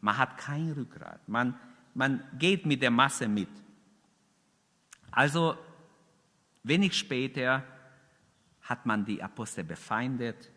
[0.00, 1.26] Man hat kein Rückgrat.
[1.28, 1.58] Man,
[1.94, 3.48] man geht mit der Masse mit.
[5.10, 5.56] Also
[6.62, 7.64] wenig später
[8.62, 10.50] hat man die Apostel befeindet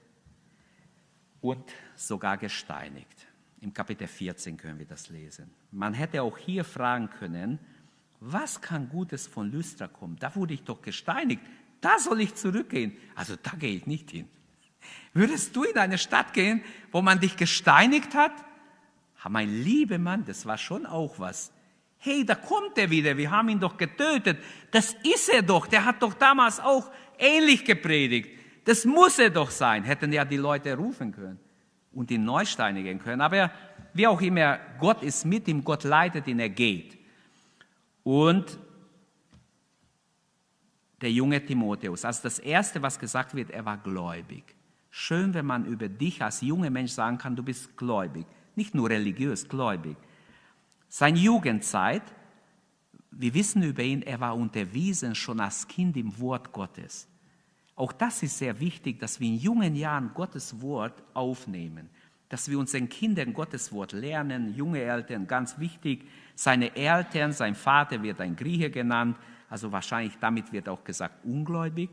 [1.41, 1.63] und
[1.95, 3.27] sogar gesteinigt.
[3.61, 5.51] Im Kapitel 14 können wir das lesen.
[5.71, 7.59] Man hätte auch hier fragen können,
[8.19, 10.17] was kann Gutes von Lystra kommen?
[10.19, 11.41] Da wurde ich doch gesteinigt.
[11.81, 12.97] Da soll ich zurückgehen.
[13.15, 14.27] Also da gehe ich nicht hin.
[15.13, 18.33] Würdest du in eine Stadt gehen, wo man dich gesteinigt hat?
[19.27, 21.51] mein lieber Mann, das war schon auch was.
[21.97, 24.39] Hey, da kommt er wieder, wir haben ihn doch getötet.
[24.71, 28.29] Das ist er doch, der hat doch damals auch ähnlich gepredigt.
[28.63, 31.39] Das muss er doch sein, hätten ja die Leute rufen können
[31.91, 33.19] und ihn neu steinigen können.
[33.19, 33.51] Aber
[33.93, 36.98] wie auch immer, Gott ist mit ihm, Gott leitet ihn, er geht.
[38.03, 38.59] Und
[41.01, 44.43] der junge Timotheus, also das Erste, was gesagt wird, er war gläubig.
[44.89, 48.25] Schön, wenn man über dich als junger Mensch sagen kann, du bist gläubig
[48.59, 49.95] nicht nur religiös, gläubig.
[50.89, 52.03] Seine Jugendzeit,
[53.09, 57.07] wir wissen über ihn, er war unterwiesen schon als Kind im Wort Gottes.
[57.75, 61.89] Auch das ist sehr wichtig, dass wir in jungen Jahren Gottes Wort aufnehmen,
[62.27, 66.05] dass wir unseren Kindern Gottes Wort lernen, junge Eltern, ganz wichtig.
[66.41, 69.17] Seine Eltern, sein Vater wird ein Grieche genannt,
[69.49, 71.89] also wahrscheinlich damit wird auch gesagt ungläubig,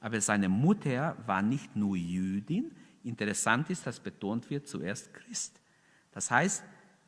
[0.00, 2.70] aber seine Mutter war nicht nur Jüdin,
[3.04, 5.60] interessant ist, dass betont wird zuerst Christ.
[6.12, 6.64] Das heißt,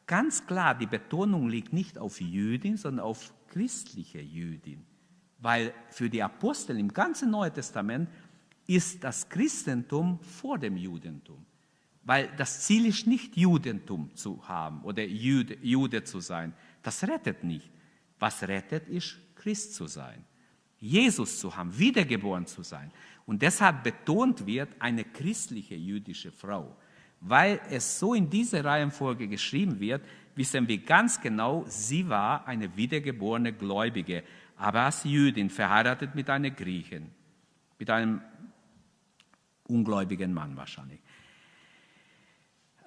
[0.06, 4.84] ganz klar, die Betonung liegt nicht auf Jüdin, sondern auf christliche Jüdin.
[5.38, 8.10] Weil für die Apostel im ganzen Neuen Testament
[8.66, 11.42] ist das Christentum vor dem Judentum.
[12.04, 16.52] Weil das Ziel ist nicht Judentum zu haben oder Jude, Jude zu sein.
[16.82, 17.70] Das rettet nicht.
[18.18, 20.24] Was rettet, ist Christ zu sein.
[20.78, 22.90] Jesus zu haben, wiedergeboren zu sein.
[23.24, 26.76] Und deshalb betont wird eine christliche jüdische Frau.
[27.20, 32.76] Weil es so in dieser Reihenfolge geschrieben wird, wissen wir ganz genau, sie war eine
[32.76, 34.24] wiedergeborene Gläubige,
[34.56, 37.10] aber als Jüdin verheiratet mit einer Griechin,
[37.78, 38.20] mit einem
[39.68, 41.00] ungläubigen Mann wahrscheinlich.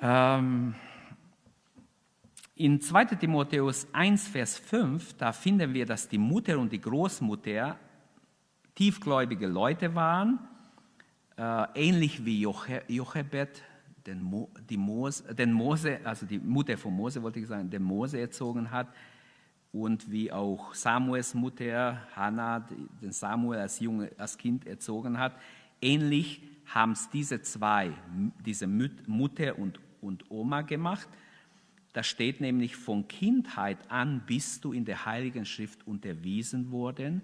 [0.02, 0.76] Ähm,
[2.56, 7.78] in 2 Timotheus 1, Vers 5, da finden wir, dass die Mutter und die Großmutter
[8.74, 10.40] tiefgläubige Leute waren,
[11.38, 13.62] äh, ähnlich wie Jochebed,
[14.06, 17.84] den, Mo, die Mose, den Mose, also die Mutter von Mose, wollte ich sagen, den
[17.84, 18.88] Mose erzogen hat.
[19.74, 22.66] Und wie auch Samuels Mutter Hannah
[23.02, 25.34] den Samuel als, Junge, als Kind erzogen hat.
[25.82, 27.92] Ähnlich haben es diese zwei,
[28.46, 31.10] diese Mutter und, und Oma gemacht.
[31.96, 37.22] Da steht nämlich, von Kindheit an bist du in der Heiligen Schrift unterwiesen worden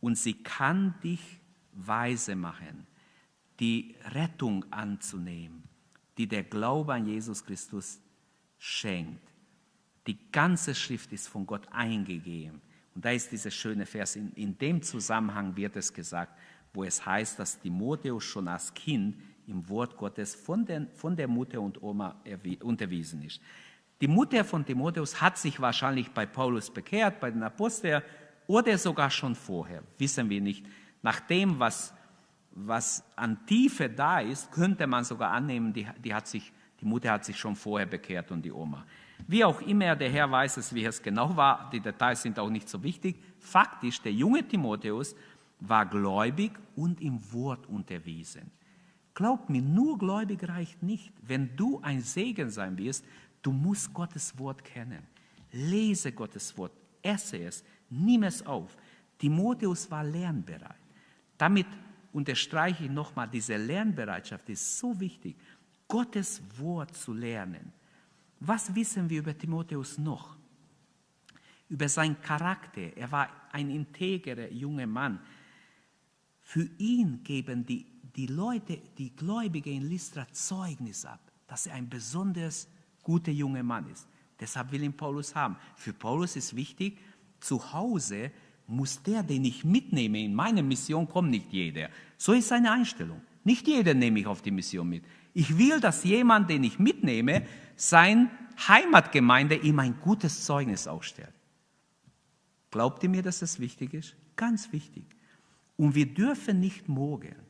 [0.00, 1.20] und sie kann dich
[1.72, 2.86] weise machen,
[3.58, 5.64] die Rettung anzunehmen
[6.20, 7.98] die der Glaube an Jesus Christus
[8.58, 9.26] schenkt.
[10.06, 12.60] Die ganze Schrift ist von Gott eingegeben.
[12.94, 14.16] Und da ist dieser schöne Vers.
[14.16, 16.38] In, in dem Zusammenhang wird es gesagt,
[16.74, 21.26] wo es heißt, dass Timotheus schon als Kind im Wort Gottes von, den, von der
[21.26, 22.22] Mutter und Oma
[22.60, 23.40] unterwiesen ist.
[24.00, 28.02] Die Mutter von Timotheus hat sich wahrscheinlich bei Paulus bekehrt, bei den Aposteln
[28.46, 30.64] oder sogar schon vorher, wissen wir nicht.
[31.02, 31.94] Nach dem, was
[32.52, 37.12] was an Tiefe da ist, könnte man sogar annehmen, die, die, hat sich, die Mutter
[37.12, 38.84] hat sich schon vorher bekehrt und die Oma.
[39.26, 42.50] Wie auch immer, der Herr weiß es, wie es genau war, die Details sind auch
[42.50, 43.16] nicht so wichtig.
[43.38, 45.14] Faktisch, der junge Timotheus
[45.60, 48.50] war gläubig und im Wort unterwiesen.
[49.14, 51.12] Glaub mir, nur gläubig reicht nicht.
[51.20, 53.04] Wenn du ein Segen sein wirst,
[53.42, 55.06] du musst Gottes Wort kennen.
[55.52, 56.72] Lese Gottes Wort,
[57.02, 58.76] esse es, nimm es auf.
[59.18, 60.76] Timotheus war lernbereit.
[61.36, 61.66] Damit
[62.12, 65.36] unterstreiche ich nochmal, diese Lernbereitschaft ist so wichtig,
[65.88, 67.72] Gottes Wort zu lernen.
[68.40, 70.36] Was wissen wir über Timotheus noch?
[71.68, 72.96] Über seinen Charakter.
[72.96, 75.20] Er war ein integrer junger Mann.
[76.40, 81.88] Für ihn geben die, die Leute, die Gläubigen in Lystra Zeugnis ab, dass er ein
[81.88, 82.68] besonders
[83.02, 84.06] guter junger Mann ist.
[84.38, 85.56] Deshalb will ihn Paulus haben.
[85.76, 86.98] Für Paulus ist wichtig,
[87.40, 88.30] zu Hause
[88.66, 91.90] muss der, den ich mitnehme, in meine Mission kommt nicht jeder.
[92.16, 93.20] So ist seine Einstellung.
[93.44, 95.04] Nicht jeder nehme ich auf die Mission mit.
[95.34, 98.30] Ich will, dass jemand, den ich mitnehme, sein
[98.68, 101.32] Heimatgemeinde ihm ein gutes Zeugnis ausstellt.
[102.70, 104.14] Glaubt ihr mir, dass das wichtig ist?
[104.36, 105.04] Ganz wichtig.
[105.76, 107.42] Und wir dürfen nicht mogeln.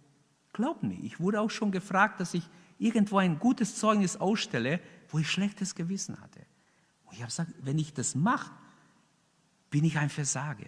[0.52, 4.80] Glaubt mir, ich wurde auch schon gefragt, dass ich irgendwo ein gutes Zeugnis ausstelle,
[5.10, 6.40] wo ich schlechtes Gewissen hatte.
[7.04, 8.52] Und ich habe gesagt, wenn ich das mache,
[9.70, 10.66] bin ich ein Versager.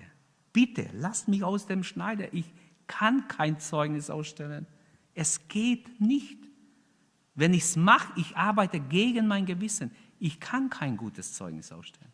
[0.52, 2.32] Bitte, lasst mich aus dem Schneider.
[2.34, 2.52] Ich
[2.86, 4.66] kann kein Zeugnis ausstellen.
[5.14, 6.38] Es geht nicht.
[7.34, 9.90] Wenn ich es mache, ich arbeite gegen mein Gewissen.
[10.18, 12.12] Ich kann kein gutes Zeugnis ausstellen.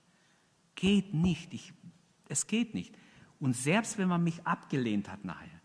[0.74, 1.52] Geht nicht.
[1.52, 1.72] Ich,
[2.28, 2.96] es geht nicht.
[3.40, 5.60] Und selbst wenn man mich abgelehnt hat nachher,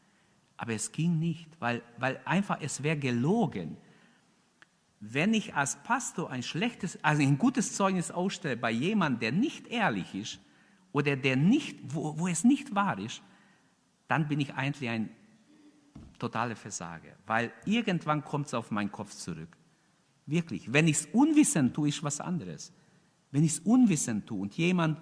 [0.57, 3.77] aber es ging nicht, weil, weil einfach es wäre gelogen.
[5.05, 9.67] Wenn ich als Pastor ein schlechtes, also ein gutes Zeugnis ausstelle bei jemandem, der nicht
[9.67, 10.39] ehrlich ist
[10.93, 13.21] oder der nicht, wo, wo es nicht wahr ist,
[14.07, 15.09] dann bin ich eigentlich ein
[16.19, 19.57] totale Versage, weil irgendwann kommt es auf meinen Kopf zurück.
[20.25, 20.71] Wirklich.
[20.71, 22.71] Wenn ich es unwissend tue, ist was anderes.
[23.31, 24.97] Wenn ich es unwissend tue und jemand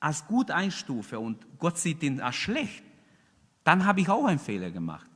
[0.00, 2.82] als gut einstufe und Gott sieht ihn als schlecht,
[3.62, 5.10] dann habe ich auch einen Fehler gemacht.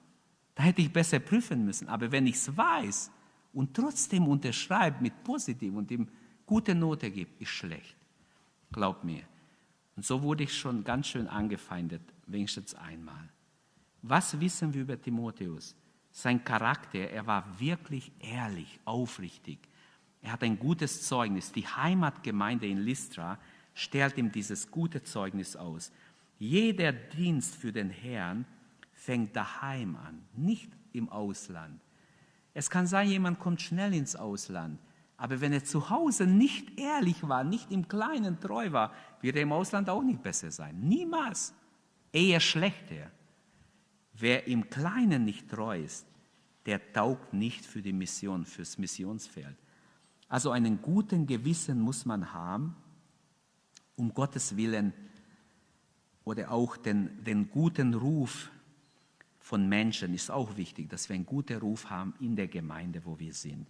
[0.54, 1.88] Da hätte ich besser prüfen müssen.
[1.88, 3.11] Aber wenn ich es weiß
[3.57, 6.07] und trotzdem unterschreibe mit positiv und ihm
[6.45, 7.97] gute Note gibt, ist schlecht.
[8.71, 9.23] Glaub mir.
[9.97, 13.31] Und so wurde ich schon ganz schön angefeindet, wenigstens einmal.
[14.03, 15.75] Was wissen wir über Timotheus?
[16.12, 19.59] Sein Charakter, er war wirklich ehrlich, aufrichtig.
[20.21, 21.51] Er hat ein gutes Zeugnis.
[21.51, 23.38] Die Heimatgemeinde in Lystra
[23.73, 25.90] stellt ihm dieses gute Zeugnis aus.
[26.38, 28.45] Jeder Dienst für den Herrn
[28.92, 31.81] fängt daheim an, nicht im Ausland.
[32.57, 34.81] Es kann sein, jemand kommt schnell ins Ausland,
[35.19, 39.42] aber wenn er zu Hause nicht ehrlich war, nicht im Kleinen treu war, wird er
[39.42, 40.81] im Ausland auch nicht besser sein.
[40.81, 41.53] Niemals.
[42.14, 43.11] Eher schlechter.
[44.14, 46.07] Wer im Kleinen nicht treu ist,
[46.64, 49.59] der taugt nicht für die Mission, fürs Missionsfeld.
[50.27, 52.75] Also einen guten Gewissen muss man haben,
[53.97, 54.95] um Gottes Willen
[56.25, 58.51] oder auch den, den guten Ruf
[59.46, 63.16] von Menschen ist auch wichtig, dass wir einen guten Ruf haben in der Gemeinde, wo
[63.20, 63.68] wir sind.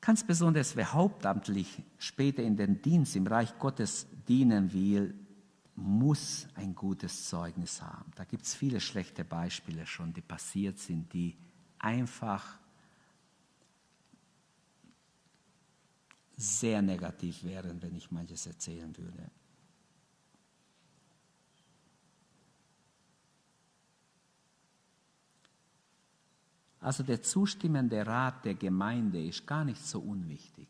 [0.00, 5.14] Ganz besonders, wer hauptamtlich später in den Dienst im Reich Gottes dienen will,
[5.76, 8.10] muss ein gutes Zeugnis haben.
[8.16, 11.36] Da gibt es viele schlechte Beispiele schon, die passiert sind, die
[11.78, 12.58] einfach
[16.36, 19.30] sehr negativ wären, wenn ich manches erzählen würde.
[26.86, 30.68] Also der zustimmende Rat der Gemeinde ist gar nicht so unwichtig,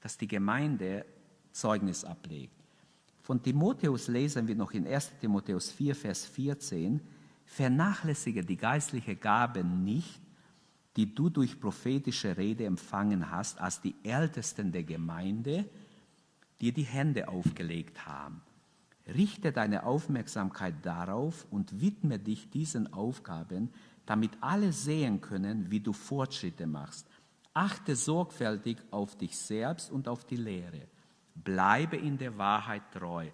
[0.00, 1.04] dass die Gemeinde
[1.50, 2.54] Zeugnis ablegt.
[3.20, 7.00] Von Timotheus lesen wir noch in 1 Timotheus 4, Vers 14,
[7.46, 10.20] vernachlässige die geistliche Gabe nicht,
[10.94, 15.68] die du durch prophetische Rede empfangen hast, als die Ältesten der Gemeinde
[16.60, 18.40] dir die Hände aufgelegt haben.
[19.08, 23.70] Richte deine Aufmerksamkeit darauf und widme dich diesen Aufgaben,
[24.10, 27.06] damit alle sehen können, wie du Fortschritte machst.
[27.54, 30.88] Achte sorgfältig auf dich selbst und auf die Lehre.
[31.36, 33.28] Bleibe in der Wahrheit treu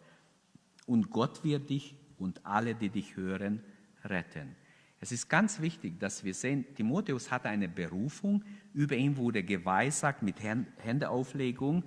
[0.84, 3.62] und Gott wird dich und alle, die dich hören,
[4.04, 4.54] retten.
[5.00, 10.22] Es ist ganz wichtig, dass wir sehen, Timotheus hatte eine Berufung, über ihn wurde geweissagt
[10.22, 11.84] mit Händeauflegung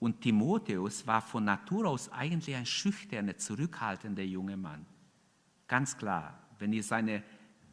[0.00, 4.84] und Timotheus war von Natur aus eigentlich ein schüchterner, zurückhaltender junger Mann.
[5.66, 7.22] Ganz klar, wenn ihr, seine,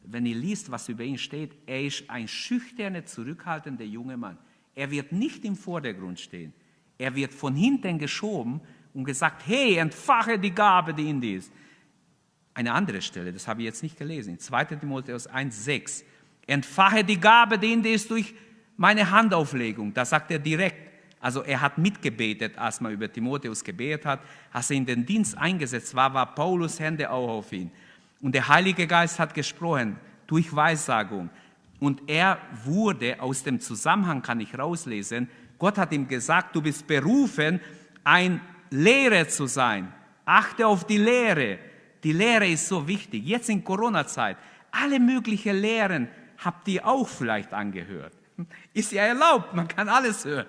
[0.04, 4.38] wenn ihr liest, was über ihn steht, er ist ein schüchterner, zurückhaltender junger Mann.
[4.74, 6.52] Er wird nicht im Vordergrund stehen.
[6.98, 8.60] Er wird von hinten geschoben
[8.94, 11.52] und gesagt, hey, entfache die Gabe, die in dir ist.
[12.54, 16.02] Eine andere Stelle, das habe ich jetzt nicht gelesen, in 2 Timotheus 1,6.
[16.46, 18.34] Entfache die Gabe, die in dir ist, durch
[18.76, 19.94] meine Handauflegung.
[19.94, 20.90] Da sagt er direkt,
[21.20, 24.20] also er hat mitgebetet, als man über Timotheus gebetet hat.
[24.52, 27.70] Als er in den Dienst eingesetzt war, war Paulus Hände auch auf ihn.
[28.20, 29.96] Und der Heilige Geist hat gesprochen
[30.26, 31.30] durch Weissagung.
[31.78, 36.86] Und er wurde aus dem Zusammenhang, kann ich rauslesen, Gott hat ihm gesagt, du bist
[36.86, 37.60] berufen,
[38.02, 38.40] ein
[38.70, 39.92] Lehrer zu sein.
[40.24, 41.58] Achte auf die Lehre.
[42.02, 43.26] Die Lehre ist so wichtig.
[43.26, 44.38] Jetzt in Corona-Zeit,
[44.70, 46.08] alle möglichen Lehren
[46.38, 48.14] habt ihr auch vielleicht angehört.
[48.72, 50.46] Ist ja erlaubt, man kann alles hören.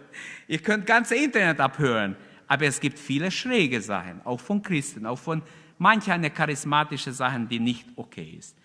[0.48, 2.16] Ihr könnt ganze Internet abhören.
[2.48, 5.42] Aber es gibt viele schräge Sachen, auch von Christen, auch von
[5.82, 8.56] manch eine charismatische Sachen, die nicht okay ist.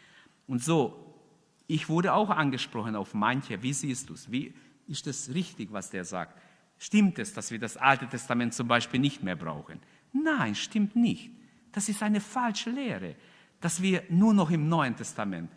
[0.46, 1.14] Und so,
[1.66, 3.62] ich wurde auch angesprochen auf manche.
[3.62, 4.30] Wie siehst du es?
[4.30, 4.52] Wie
[4.86, 6.38] ist das richtig, was der sagt?
[6.78, 9.80] Stimmt es, dass wir das Alte Testament zum Beispiel nicht mehr brauchen?
[10.12, 11.30] Nein, stimmt nicht.
[11.72, 13.16] Das ist eine falsche Lehre,
[13.62, 15.50] dass wir nur noch im Neuen Testament.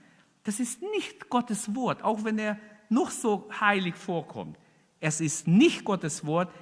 [0.45, 2.57] Das ist nicht Gottes Wort, auch wenn er
[2.88, 4.57] noch so heilig vorkommt.
[5.01, 6.53] Es ist nicht Gottes Wort.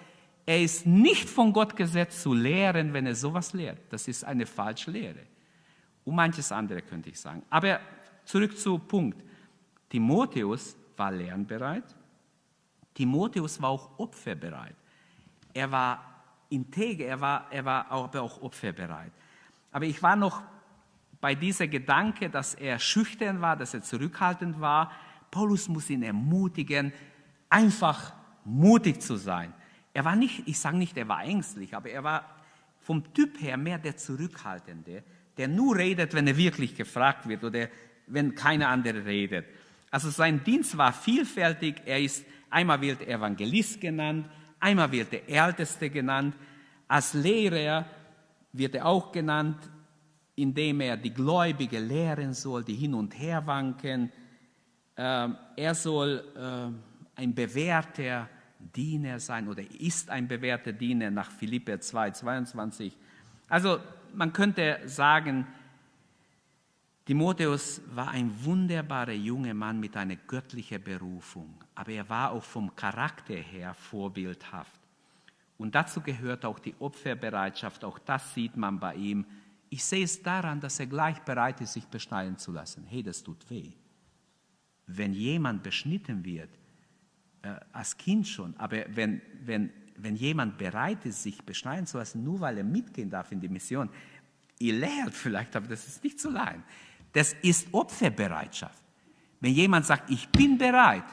[0.48, 3.80] Er ist nicht von Gott gesetzt zu lehren, wenn er sowas lehrt.
[3.90, 5.20] Das ist eine falsche Lehre.
[6.06, 7.44] Und manches andere könnte ich sagen.
[7.50, 7.82] Aber
[8.24, 9.22] zurück zu Punkt.
[9.90, 11.84] Timotheus war lernbereit.
[12.94, 14.76] Timotheus war auch opferbereit.
[15.54, 19.12] Er war integer, er war, er war aber auch opferbereit.
[19.74, 20.42] Aber ich war noch
[21.20, 24.94] bei dieser Gedanke, dass er schüchtern war, dass er zurückhaltend war.
[25.30, 26.94] Paulus muss ihn ermutigen,
[27.50, 28.14] einfach
[28.46, 29.54] mutig zu sein.
[29.98, 32.24] Er war nicht, ich sage nicht, er war ängstlich, aber er war
[32.82, 35.02] vom Typ her mehr der Zurückhaltende,
[35.36, 37.68] der nur redet, wenn er wirklich gefragt wird oder
[38.06, 39.48] wenn keiner andere redet.
[39.90, 41.82] Also sein Dienst war vielfältig.
[41.84, 44.30] Er ist, einmal wird Evangelist genannt,
[44.60, 46.36] einmal wird der Älteste genannt.
[46.88, 47.84] Als Lehrer
[48.54, 49.58] wird er auch genannt,
[50.36, 54.12] indem er die Gläubige lehren soll, die hin und her wanken.
[54.96, 58.30] Ähm, er soll äh, ein bewährter
[58.60, 62.96] Diener sein oder ist ein bewährter Diener nach Philippe 2, 22.
[63.50, 63.80] Also
[64.14, 65.48] man könnte sagen,
[67.06, 72.76] Timotheus war ein wunderbarer junger Mann mit einer göttlichen Berufung, aber er war auch vom
[72.76, 74.82] Charakter her vorbildhaft.
[75.58, 79.26] Und dazu gehört auch die Opferbereitschaft, auch das sieht man bei ihm.
[79.70, 82.86] Ich sehe es daran, dass er gleich bereit ist, sich beschneiden zu lassen.
[82.86, 83.72] Hey, das tut weh.
[84.86, 86.50] Wenn jemand beschnitten wird,
[87.42, 92.24] äh, als Kind schon, aber wenn, wenn, wenn jemand bereit ist, sich beschneiden zu lassen,
[92.24, 93.90] nur weil er mitgehen darf in die Mission,
[94.60, 96.62] ihr lehrt vielleicht, aber das ist nicht so leicht.
[97.14, 98.84] Das ist Opferbereitschaft.
[99.40, 101.06] Wenn jemand sagt, ich bin bereit,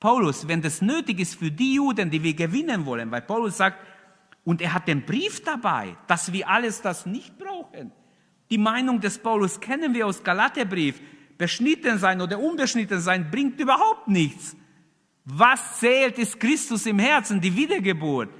[0.00, 3.78] Paulus, wenn das nötig ist für die Juden, die wir gewinnen wollen, weil Paulus sagt,
[4.44, 7.92] und er hat den Brief dabei, dass wir alles das nicht brauchen.
[8.50, 11.00] Die Meinung des Paulus kennen wir aus Galaterbrief.
[11.36, 14.56] Beschnitten sein oder unbeschnitten sein bringt überhaupt nichts.
[15.30, 18.30] Was zählt, ist Christus im Herzen, die Wiedergeburt.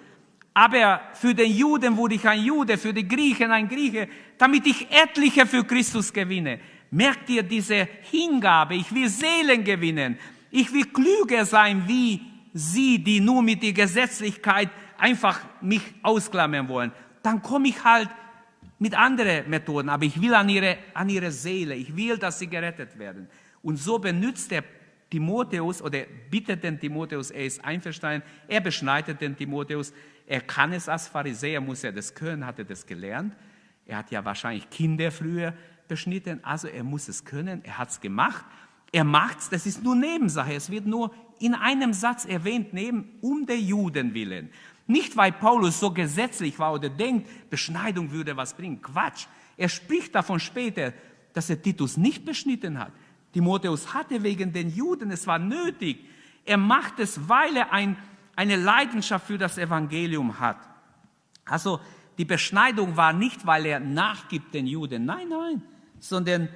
[0.54, 4.08] Aber für den Juden wurde ich ein Jude, für die Griechen ein Grieche,
[4.38, 6.58] damit ich etliche für Christus gewinne.
[6.90, 8.74] Merkt ihr diese Hingabe?
[8.74, 10.18] Ich will Seelen gewinnen.
[10.50, 12.22] Ich will klüger sein wie
[12.54, 16.92] sie, die nur mit der Gesetzlichkeit einfach mich ausklammern wollen.
[17.22, 18.08] Dann komme ich halt
[18.78, 22.46] mit anderen Methoden, aber ich will an ihre, an ihre Seele, ich will, dass sie
[22.46, 23.28] gerettet werden.
[23.62, 24.62] Und so benutzt der
[25.10, 26.00] Timotheus oder
[26.30, 29.92] bittet den Timotheus, er ist einverstanden, er beschneidet den Timotheus,
[30.26, 33.34] er kann es als Pharisäer, muss er das können, hat er das gelernt.
[33.86, 35.54] Er hat ja wahrscheinlich Kinder früher
[35.88, 38.44] beschnitten, also er muss es können, er hat es gemacht.
[38.92, 43.18] Er macht es, das ist nur Nebensache, es wird nur in einem Satz erwähnt, neben,
[43.22, 44.50] um der Juden willen.
[44.86, 48.80] Nicht, weil Paulus so gesetzlich war oder denkt, Beschneidung würde was bringen.
[48.80, 49.26] Quatsch.
[49.56, 50.94] Er spricht davon später,
[51.32, 52.92] dass er Titus nicht beschnitten hat.
[53.32, 56.04] Timotheus hatte wegen den Juden, es war nötig.
[56.44, 57.96] Er macht es, weil er ein,
[58.36, 60.58] eine Leidenschaft für das Evangelium hat.
[61.44, 61.80] Also
[62.16, 65.62] die Beschneidung war nicht, weil er nachgibt den Juden, nein, nein,
[65.98, 66.48] sondern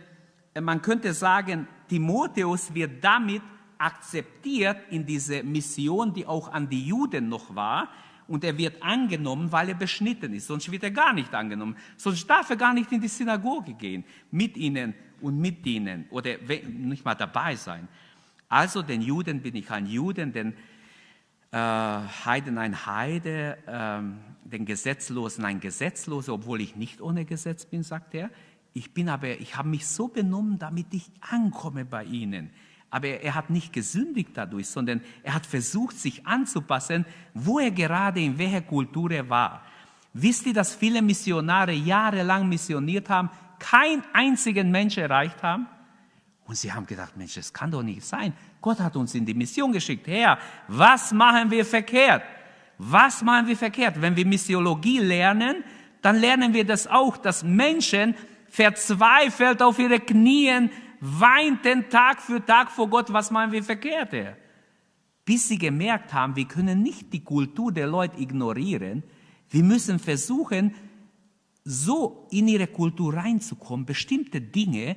[0.54, 3.42] äh, man könnte sagen, Timotheus wird damit
[3.78, 7.88] akzeptiert in diese Mission, die auch an die Juden noch war.
[8.28, 10.46] Und er wird angenommen, weil er beschnitten ist.
[10.46, 11.76] Sonst wird er gar nicht angenommen.
[11.96, 16.36] Sonst darf er gar nicht in die Synagoge gehen, mit ihnen und mit ihnen oder
[16.38, 17.88] nicht mal dabei sein.
[18.48, 20.54] Also den Juden bin ich ein Juden, den
[21.52, 27.82] äh, Heiden ein Heide, äh, den Gesetzlosen ein Gesetzloser, obwohl ich nicht ohne Gesetz bin,
[27.82, 28.30] sagt er.
[28.74, 32.50] Ich bin aber, ich habe mich so benommen, damit ich ankomme bei ihnen.
[32.92, 38.20] Aber er hat nicht gesündigt dadurch, sondern er hat versucht, sich anzupassen, wo er gerade
[38.20, 39.62] in welcher Kultur er war.
[40.12, 45.66] Wisst ihr, dass viele Missionare jahrelang missioniert haben, keinen einzigen Mensch erreicht haben?
[46.44, 48.34] Und sie haben gedacht, Mensch, das kann doch nicht sein.
[48.60, 50.06] Gott hat uns in die Mission geschickt.
[50.06, 50.38] Herr,
[50.68, 52.22] was machen wir verkehrt?
[52.76, 54.02] Was machen wir verkehrt?
[54.02, 55.64] Wenn wir Missiologie lernen,
[56.02, 58.14] dann lernen wir das auch, dass Menschen
[58.50, 60.70] verzweifelt auf ihre Knien
[61.02, 64.36] weinten Tag für Tag vor Gott, was machen wir verkehrt, Herr?
[65.24, 69.02] Bis sie gemerkt haben, wir können nicht die Kultur der Leute ignorieren.
[69.50, 70.74] Wir müssen versuchen,
[71.64, 74.96] so in ihre Kultur reinzukommen, bestimmte Dinge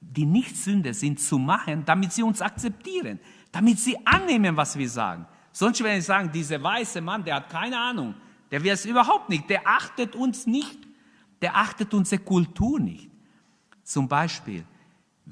[0.00, 3.20] die nicht Sünde sind, zu machen, damit sie uns akzeptieren.
[3.52, 5.26] damit sie annehmen, was wir sagen.
[5.50, 8.14] Sonst wenn ich sagen, dieser weiße Mann, der hat keine Ahnung,
[8.50, 10.78] der will es überhaupt nicht, der achtet uns nicht,
[11.42, 13.10] der achtet unsere Kultur nicht.
[13.82, 14.64] Zum Beispiel,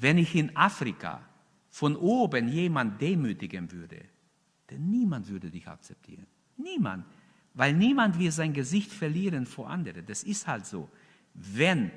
[0.01, 1.21] wenn ich in Afrika
[1.69, 4.01] von oben jemand demütigen würde,
[4.71, 6.27] denn niemand würde dich akzeptieren.
[6.57, 7.05] Niemand.
[7.55, 10.05] Weil niemand will sein Gesicht verlieren vor anderen.
[10.07, 10.89] Das ist halt so.
[11.35, 11.91] Wenn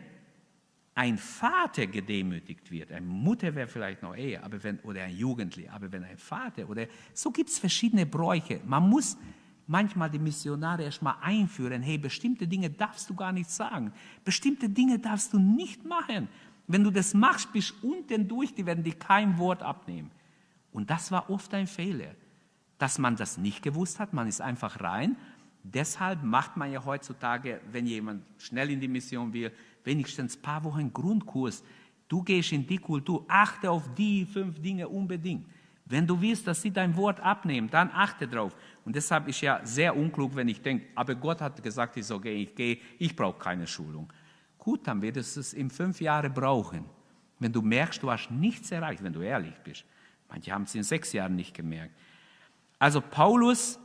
[0.96, 5.74] ein Vater gedemütigt wird, eine Mutter wäre vielleicht noch eher, aber wenn, oder ein Jugendlicher,
[5.74, 8.60] aber wenn ein Vater oder so gibt es verschiedene Bräuche.
[8.66, 9.18] Man muss
[9.68, 13.94] manchmal die Missionare erstmal einführen, hey, bestimmte Dinge darfst du gar nicht sagen,
[14.26, 16.28] bestimmte Dinge darfst du nicht machen.
[16.72, 20.10] Wenn du das machst, bist unten durch, die werden dir kein Wort abnehmen.
[20.72, 22.16] Und das war oft ein Fehler,
[22.78, 25.18] dass man das nicht gewusst hat, man ist einfach rein.
[25.64, 29.52] Deshalb macht man ja heutzutage, wenn jemand schnell in die Mission will,
[29.84, 31.62] wenigstens ein paar Wochen Grundkurs.
[32.08, 35.46] Du gehst in die Kultur, achte auf die fünf Dinge unbedingt.
[35.86, 38.56] Wenn du willst, dass sie dein Wort abnehmen, dann achte drauf.
[38.86, 42.22] Und deshalb ist ja sehr unklug, wenn ich denke, aber Gott hat gesagt, ich soll
[42.22, 44.08] gehen, ich gehe, ich brauche keine Schulung.
[44.62, 46.86] Gut, dann wirst du es in fünf Jahren brauchen.
[47.40, 49.84] Wenn du merkst, du hast nichts erreicht, wenn du ehrlich bist.
[50.30, 51.96] Manche haben es in sechs Jahren nicht gemerkt.
[52.78, 53.80] Also Paulus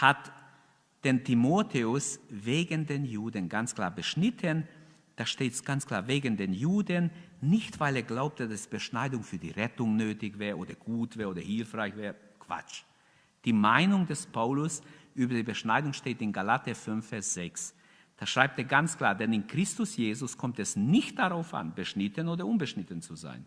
[0.00, 0.32] hat
[1.04, 4.66] den Timotheus wegen den Juden ganz klar beschnitten.
[5.14, 9.38] Da steht es ganz klar, wegen den Juden, nicht weil er glaubte, dass Beschneidung für
[9.38, 12.16] die Rettung nötig wäre oder gut wäre oder hilfreich wäre.
[12.40, 12.82] Quatsch.
[13.44, 14.82] Die Meinung des Paulus
[15.14, 17.74] über die Beschneidung steht in Galater 5, Vers 6.
[18.22, 22.28] Da schreibt er ganz klar, denn in Christus Jesus kommt es nicht darauf an, beschnitten
[22.28, 23.44] oder unbeschnitten zu sein.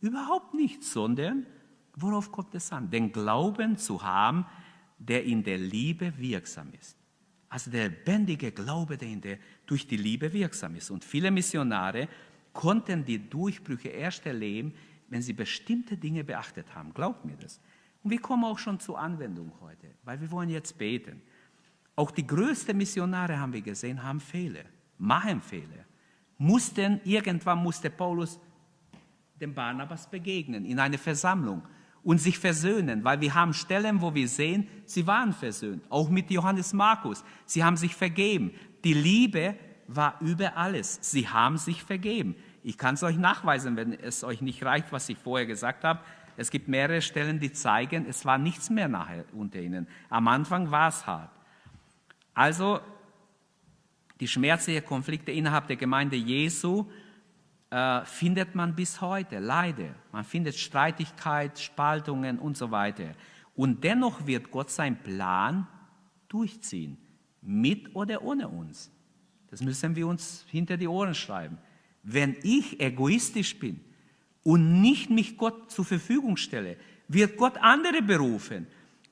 [0.00, 1.46] Überhaupt nicht, sondern
[1.94, 2.90] worauf kommt es an?
[2.90, 4.44] Den Glauben zu haben,
[4.98, 6.98] der in der Liebe wirksam ist.
[7.48, 10.90] Also der lebendige Glaube, der, der durch die Liebe wirksam ist.
[10.90, 12.08] Und viele Missionare
[12.52, 14.74] konnten die Durchbrüche erst erleben,
[15.10, 16.92] wenn sie bestimmte Dinge beachtet haben.
[16.92, 17.60] Glaubt mir das.
[18.02, 21.22] Und wir kommen auch schon zur Anwendung heute, weil wir wollen jetzt beten.
[21.98, 24.62] Auch die größten Missionare haben wir gesehen, haben Fehler,
[24.98, 25.84] machen Fehler.
[26.36, 28.38] Mussten, irgendwann musste Paulus
[29.40, 31.60] dem Barnabas begegnen in einer Versammlung
[32.04, 36.30] und sich versöhnen, weil wir haben Stellen, wo wir sehen, sie waren versöhnt, auch mit
[36.30, 37.24] Johannes Markus.
[37.46, 38.52] Sie haben sich vergeben.
[38.84, 39.56] Die Liebe
[39.88, 41.00] war über alles.
[41.00, 42.36] Sie haben sich vergeben.
[42.62, 45.98] Ich kann es euch nachweisen, wenn es euch nicht reicht, was ich vorher gesagt habe.
[46.36, 49.88] Es gibt mehrere Stellen, die zeigen, es war nichts mehr nachher unter ihnen.
[50.08, 51.32] Am Anfang war es hart.
[52.38, 52.78] Also
[54.20, 56.86] die schmerzlichen Konflikte innerhalb der Gemeinde Jesu
[57.68, 59.92] äh, findet man bis heute, leider.
[60.12, 63.16] Man findet Streitigkeit, Spaltungen und so weiter.
[63.56, 65.66] Und dennoch wird Gott seinen Plan
[66.28, 66.96] durchziehen,
[67.42, 68.88] mit oder ohne uns.
[69.50, 71.58] Das müssen wir uns hinter die Ohren schreiben.
[72.04, 73.80] Wenn ich egoistisch bin
[74.44, 76.76] und nicht mich Gott zur Verfügung stelle,
[77.08, 78.68] wird Gott andere berufen.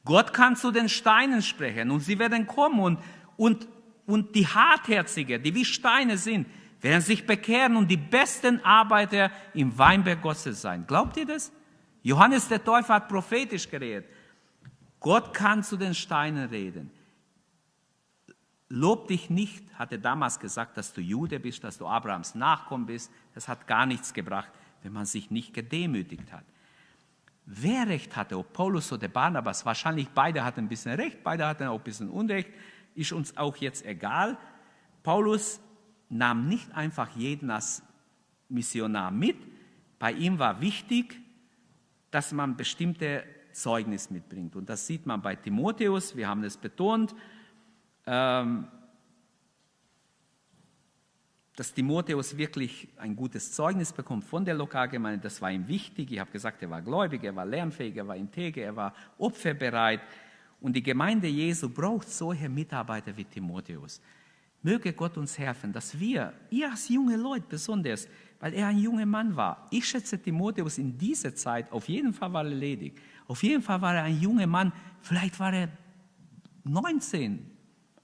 [0.07, 3.01] Gott kann zu den Steinen sprechen und sie werden kommen und,
[3.37, 3.69] und,
[4.07, 6.47] und die Hartherzigen, die wie Steine sind,
[6.81, 10.87] werden sich bekehren und die besten Arbeiter im Weinberg Gottes sein.
[10.87, 11.53] Glaubt ihr das?
[12.03, 14.07] Johannes der Täufer hat prophetisch geredet.
[15.01, 16.91] Gott kann zu den Steinen reden.
[18.69, 22.87] Lob dich nicht, hat er damals gesagt, dass du Jude bist, dass du Abrahams Nachkommen
[22.87, 23.11] bist.
[23.35, 24.51] Das hat gar nichts gebracht,
[24.83, 26.45] wenn man sich nicht gedemütigt hat.
[27.45, 31.65] Wer recht hatte, ob Paulus oder Barnabas, wahrscheinlich beide hatten ein bisschen recht, beide hatten
[31.65, 32.51] auch ein bisschen Unrecht,
[32.97, 34.37] ist uns auch jetzt egal.
[35.03, 35.61] Paulus
[36.09, 37.83] nahm nicht einfach jeden als
[38.49, 39.37] Missionar mit.
[39.99, 41.21] Bei ihm war wichtig,
[42.11, 44.57] dass man bestimmte Zeugnis mitbringt.
[44.57, 47.15] Und das sieht man bei Timotheus, wir haben es betont,
[48.07, 48.69] ähm,
[51.57, 55.21] dass Timotheus wirklich ein gutes Zeugnis bekommt von der Lokalgemeinde.
[55.21, 56.13] Das war ihm wichtig.
[56.13, 60.03] Ich habe gesagt, er war gläubig, er war lernfähig, er war integer, er war opferbereit.
[60.67, 64.01] Und die Gemeinde Jesu braucht solche Mitarbeiter wie Timotheus.
[64.63, 68.09] Möge Gott uns helfen, dass wir, ihr als junge Leute besonders,
[68.41, 72.33] weil er ein junger Mann war, ich schätze Timotheus in dieser Zeit, auf jeden Fall
[72.33, 73.01] war er ledig.
[73.29, 75.69] Auf jeden Fall war er ein junger Mann, vielleicht war er
[76.65, 77.49] 19,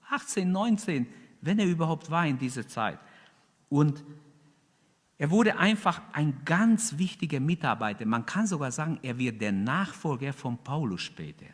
[0.09, 1.05] 18, 19,
[1.41, 2.97] wenn er überhaupt war in dieser Zeit.
[3.67, 4.05] Und
[5.17, 8.05] er wurde einfach ein ganz wichtiger Mitarbeiter.
[8.05, 11.47] Man kann sogar sagen, er wird der Nachfolger von Paulus später.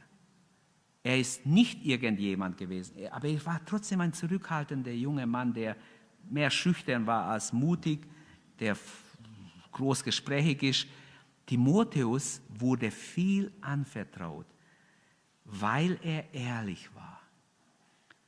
[1.03, 5.77] Er ist nicht irgendjemand gewesen, aber er war trotzdem ein zurückhaltender junger Mann, der
[6.29, 8.05] mehr schüchtern war als mutig,
[8.59, 8.77] der
[9.71, 10.87] groß gesprächig ist.
[11.45, 14.45] Timotheus wurde viel anvertraut,
[15.45, 17.21] weil er ehrlich war.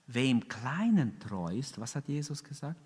[0.07, 2.79] Wer im Kleinen treu ist, was hat Jesus gesagt?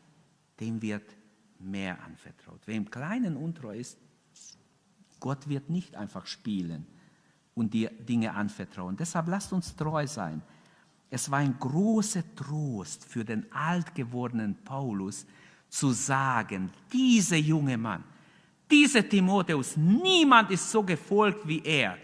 [0.59, 1.15] Dem wird
[1.59, 2.61] mehr anvertraut.
[2.65, 3.97] Wer im Kleinen untreu ist,
[5.19, 6.86] Gott wird nicht einfach spielen,
[7.56, 8.95] und dir Dinge anvertrauen.
[8.95, 10.41] Deshalb lasst uns treu sein.
[11.10, 15.26] Es war ein großer Trost für den alt gewordenen Paulus
[15.70, 18.03] zu sagen, dieser junge Mann,
[18.70, 21.97] dieser Timotheus, niemand ist so gefolgt wie er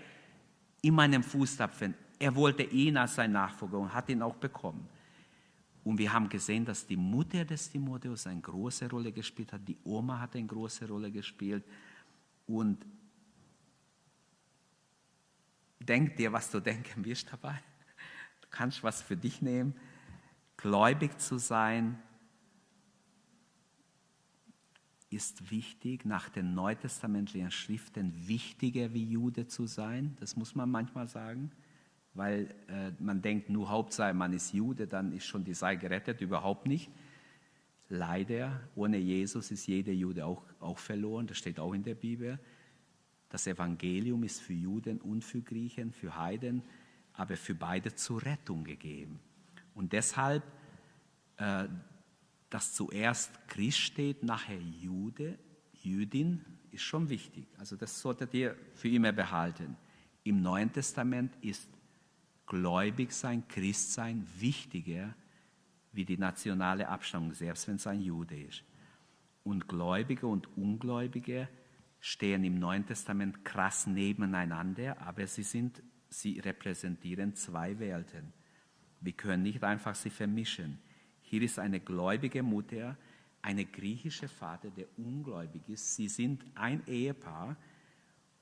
[0.81, 1.93] in meinem Fußtapfen.
[2.19, 4.87] Er wollte ihn als sein Nachfolger und hat ihn auch bekommen.
[5.83, 9.77] Und wir haben gesehen, dass die Mutter des Timotheus eine große Rolle gespielt hat, die
[9.83, 11.63] Oma hat eine große Rolle gespielt.
[12.45, 12.85] Und
[15.85, 17.59] denk dir, was du denken wirst dabei.
[18.41, 19.75] Du kannst was für dich nehmen.
[20.57, 22.01] Gläubig zu sein
[25.09, 30.15] ist wichtig, nach den neutestamentlichen Schriften wichtiger wie Jude zu sein.
[30.19, 31.51] Das muss man manchmal sagen
[32.13, 36.21] weil äh, man denkt, nur Hauptsache man ist Jude, dann ist schon die Sei gerettet,
[36.21, 36.89] überhaupt nicht.
[37.89, 42.39] Leider, ohne Jesus ist jeder Jude auch, auch verloren, das steht auch in der Bibel.
[43.31, 46.61] Das Evangelium ist für Juden und für Griechen, für Heiden,
[47.13, 49.19] aber für beide zur Rettung gegeben.
[49.73, 50.43] Und deshalb,
[51.37, 51.67] äh,
[52.49, 55.39] dass zuerst Christ steht, nachher Jude,
[55.81, 57.47] Jüdin, ist schon wichtig.
[57.57, 59.77] Also das solltet ihr für immer behalten.
[60.23, 61.69] Im Neuen Testament ist
[62.45, 65.13] gläubig sein, Christ sein, wichtiger
[65.93, 68.63] wie die nationale Abstammung, selbst wenn es ein Jude ist.
[69.43, 71.47] Und Gläubige und Ungläubige
[72.01, 78.33] stehen im Neuen Testament krass nebeneinander, aber sie, sind, sie repräsentieren zwei Welten.
[78.99, 80.79] Wir können nicht einfach sie vermischen.
[81.21, 82.97] Hier ist eine gläubige Mutter,
[83.43, 85.95] eine griechische Vater, der ungläubig ist.
[85.95, 87.55] Sie sind ein Ehepaar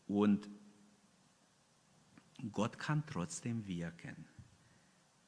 [0.08, 0.50] und
[2.52, 4.26] Gott kann trotzdem wirken.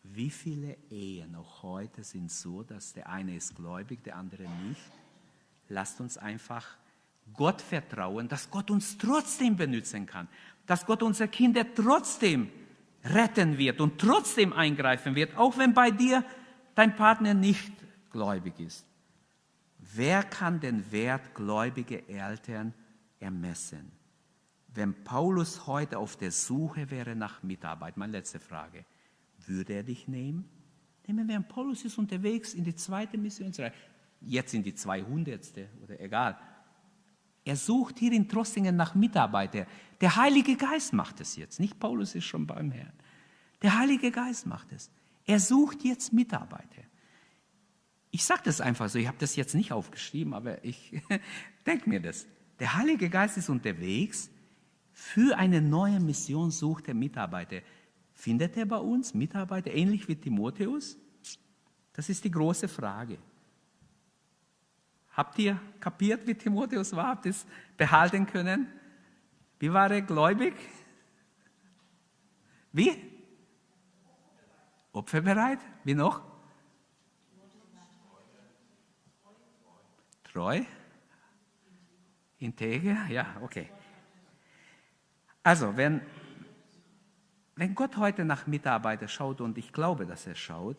[0.04, 4.92] Wie viele Ehen auch heute sind so, dass der eine ist gläubig, der andere nicht?
[5.68, 6.78] Lasst uns einfach
[7.34, 10.28] Gott vertrauen, dass Gott uns trotzdem benutzen kann,
[10.66, 12.50] dass Gott unsere Kinder trotzdem
[13.04, 16.24] retten wird und trotzdem eingreifen wird, auch wenn bei dir
[16.76, 17.72] dein Partner nicht
[18.12, 18.86] gläubig ist.
[19.78, 22.74] Wer kann den Wert gläubiger Eltern
[23.20, 23.92] ermessen?
[24.68, 28.86] Wenn Paulus heute auf der Suche wäre nach Mitarbeit, meine letzte Frage,
[29.46, 30.48] würde er dich nehmen?
[31.08, 33.74] Nehmen wir an, Paulus ist unterwegs in die zweite Missionsreihe,
[34.22, 35.42] jetzt in die 200.
[35.84, 36.38] oder egal.
[37.52, 39.66] Er sucht hier in Trossingen nach Mitarbeitern.
[40.00, 42.94] Der Heilige Geist macht es jetzt, nicht Paulus ist schon beim Herrn.
[43.62, 44.90] Der Heilige Geist macht es.
[45.26, 46.84] Er sucht jetzt Mitarbeiter.
[48.10, 51.02] Ich sage das einfach so, ich habe das jetzt nicht aufgeschrieben, aber ich
[51.66, 52.26] denke mir das.
[52.58, 54.30] Der Heilige Geist ist unterwegs
[54.94, 57.58] für eine neue Mission sucht er Mitarbeiter.
[58.14, 60.98] Findet er bei uns Mitarbeiter ähnlich wie Timotheus?
[61.92, 63.18] Das ist die große Frage.
[65.14, 67.08] Habt ihr kapiert, wie Timotheus war?
[67.10, 67.46] Habt ihr es
[67.78, 68.68] behalten können?
[69.60, 70.54] Wie war er gläubig?
[72.72, 73.12] Wie?
[74.94, 75.60] Opferbereit?
[75.84, 76.22] Wie noch?
[80.24, 80.64] Treu?
[82.40, 83.06] Integer?
[83.08, 83.70] Ja, okay.
[85.44, 86.02] Also, wenn,
[87.56, 90.78] wenn Gott heute nach Mitarbeiter schaut, und ich glaube, dass er schaut,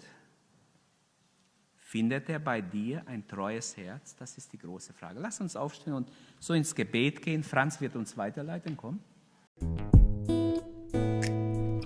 [1.93, 4.16] findet er bei dir ein treues Herz?
[4.16, 5.20] Das ist die große Frage.
[5.20, 6.09] Lass uns aufstehen und
[6.40, 7.43] so ins Gebet gehen.
[7.43, 8.78] Franz wird uns weiterleiten.
[8.78, 8.99] Komm.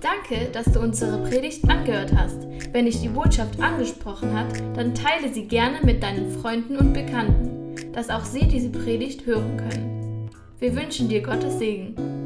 [0.01, 2.47] Danke, dass du unsere Predigt angehört hast.
[2.71, 7.91] Wenn dich die Botschaft angesprochen hat, dann teile sie gerne mit deinen Freunden und Bekannten,
[7.91, 10.29] dass auch sie diese Predigt hören können.
[10.59, 12.16] Wir wünschen dir Gottes Segen.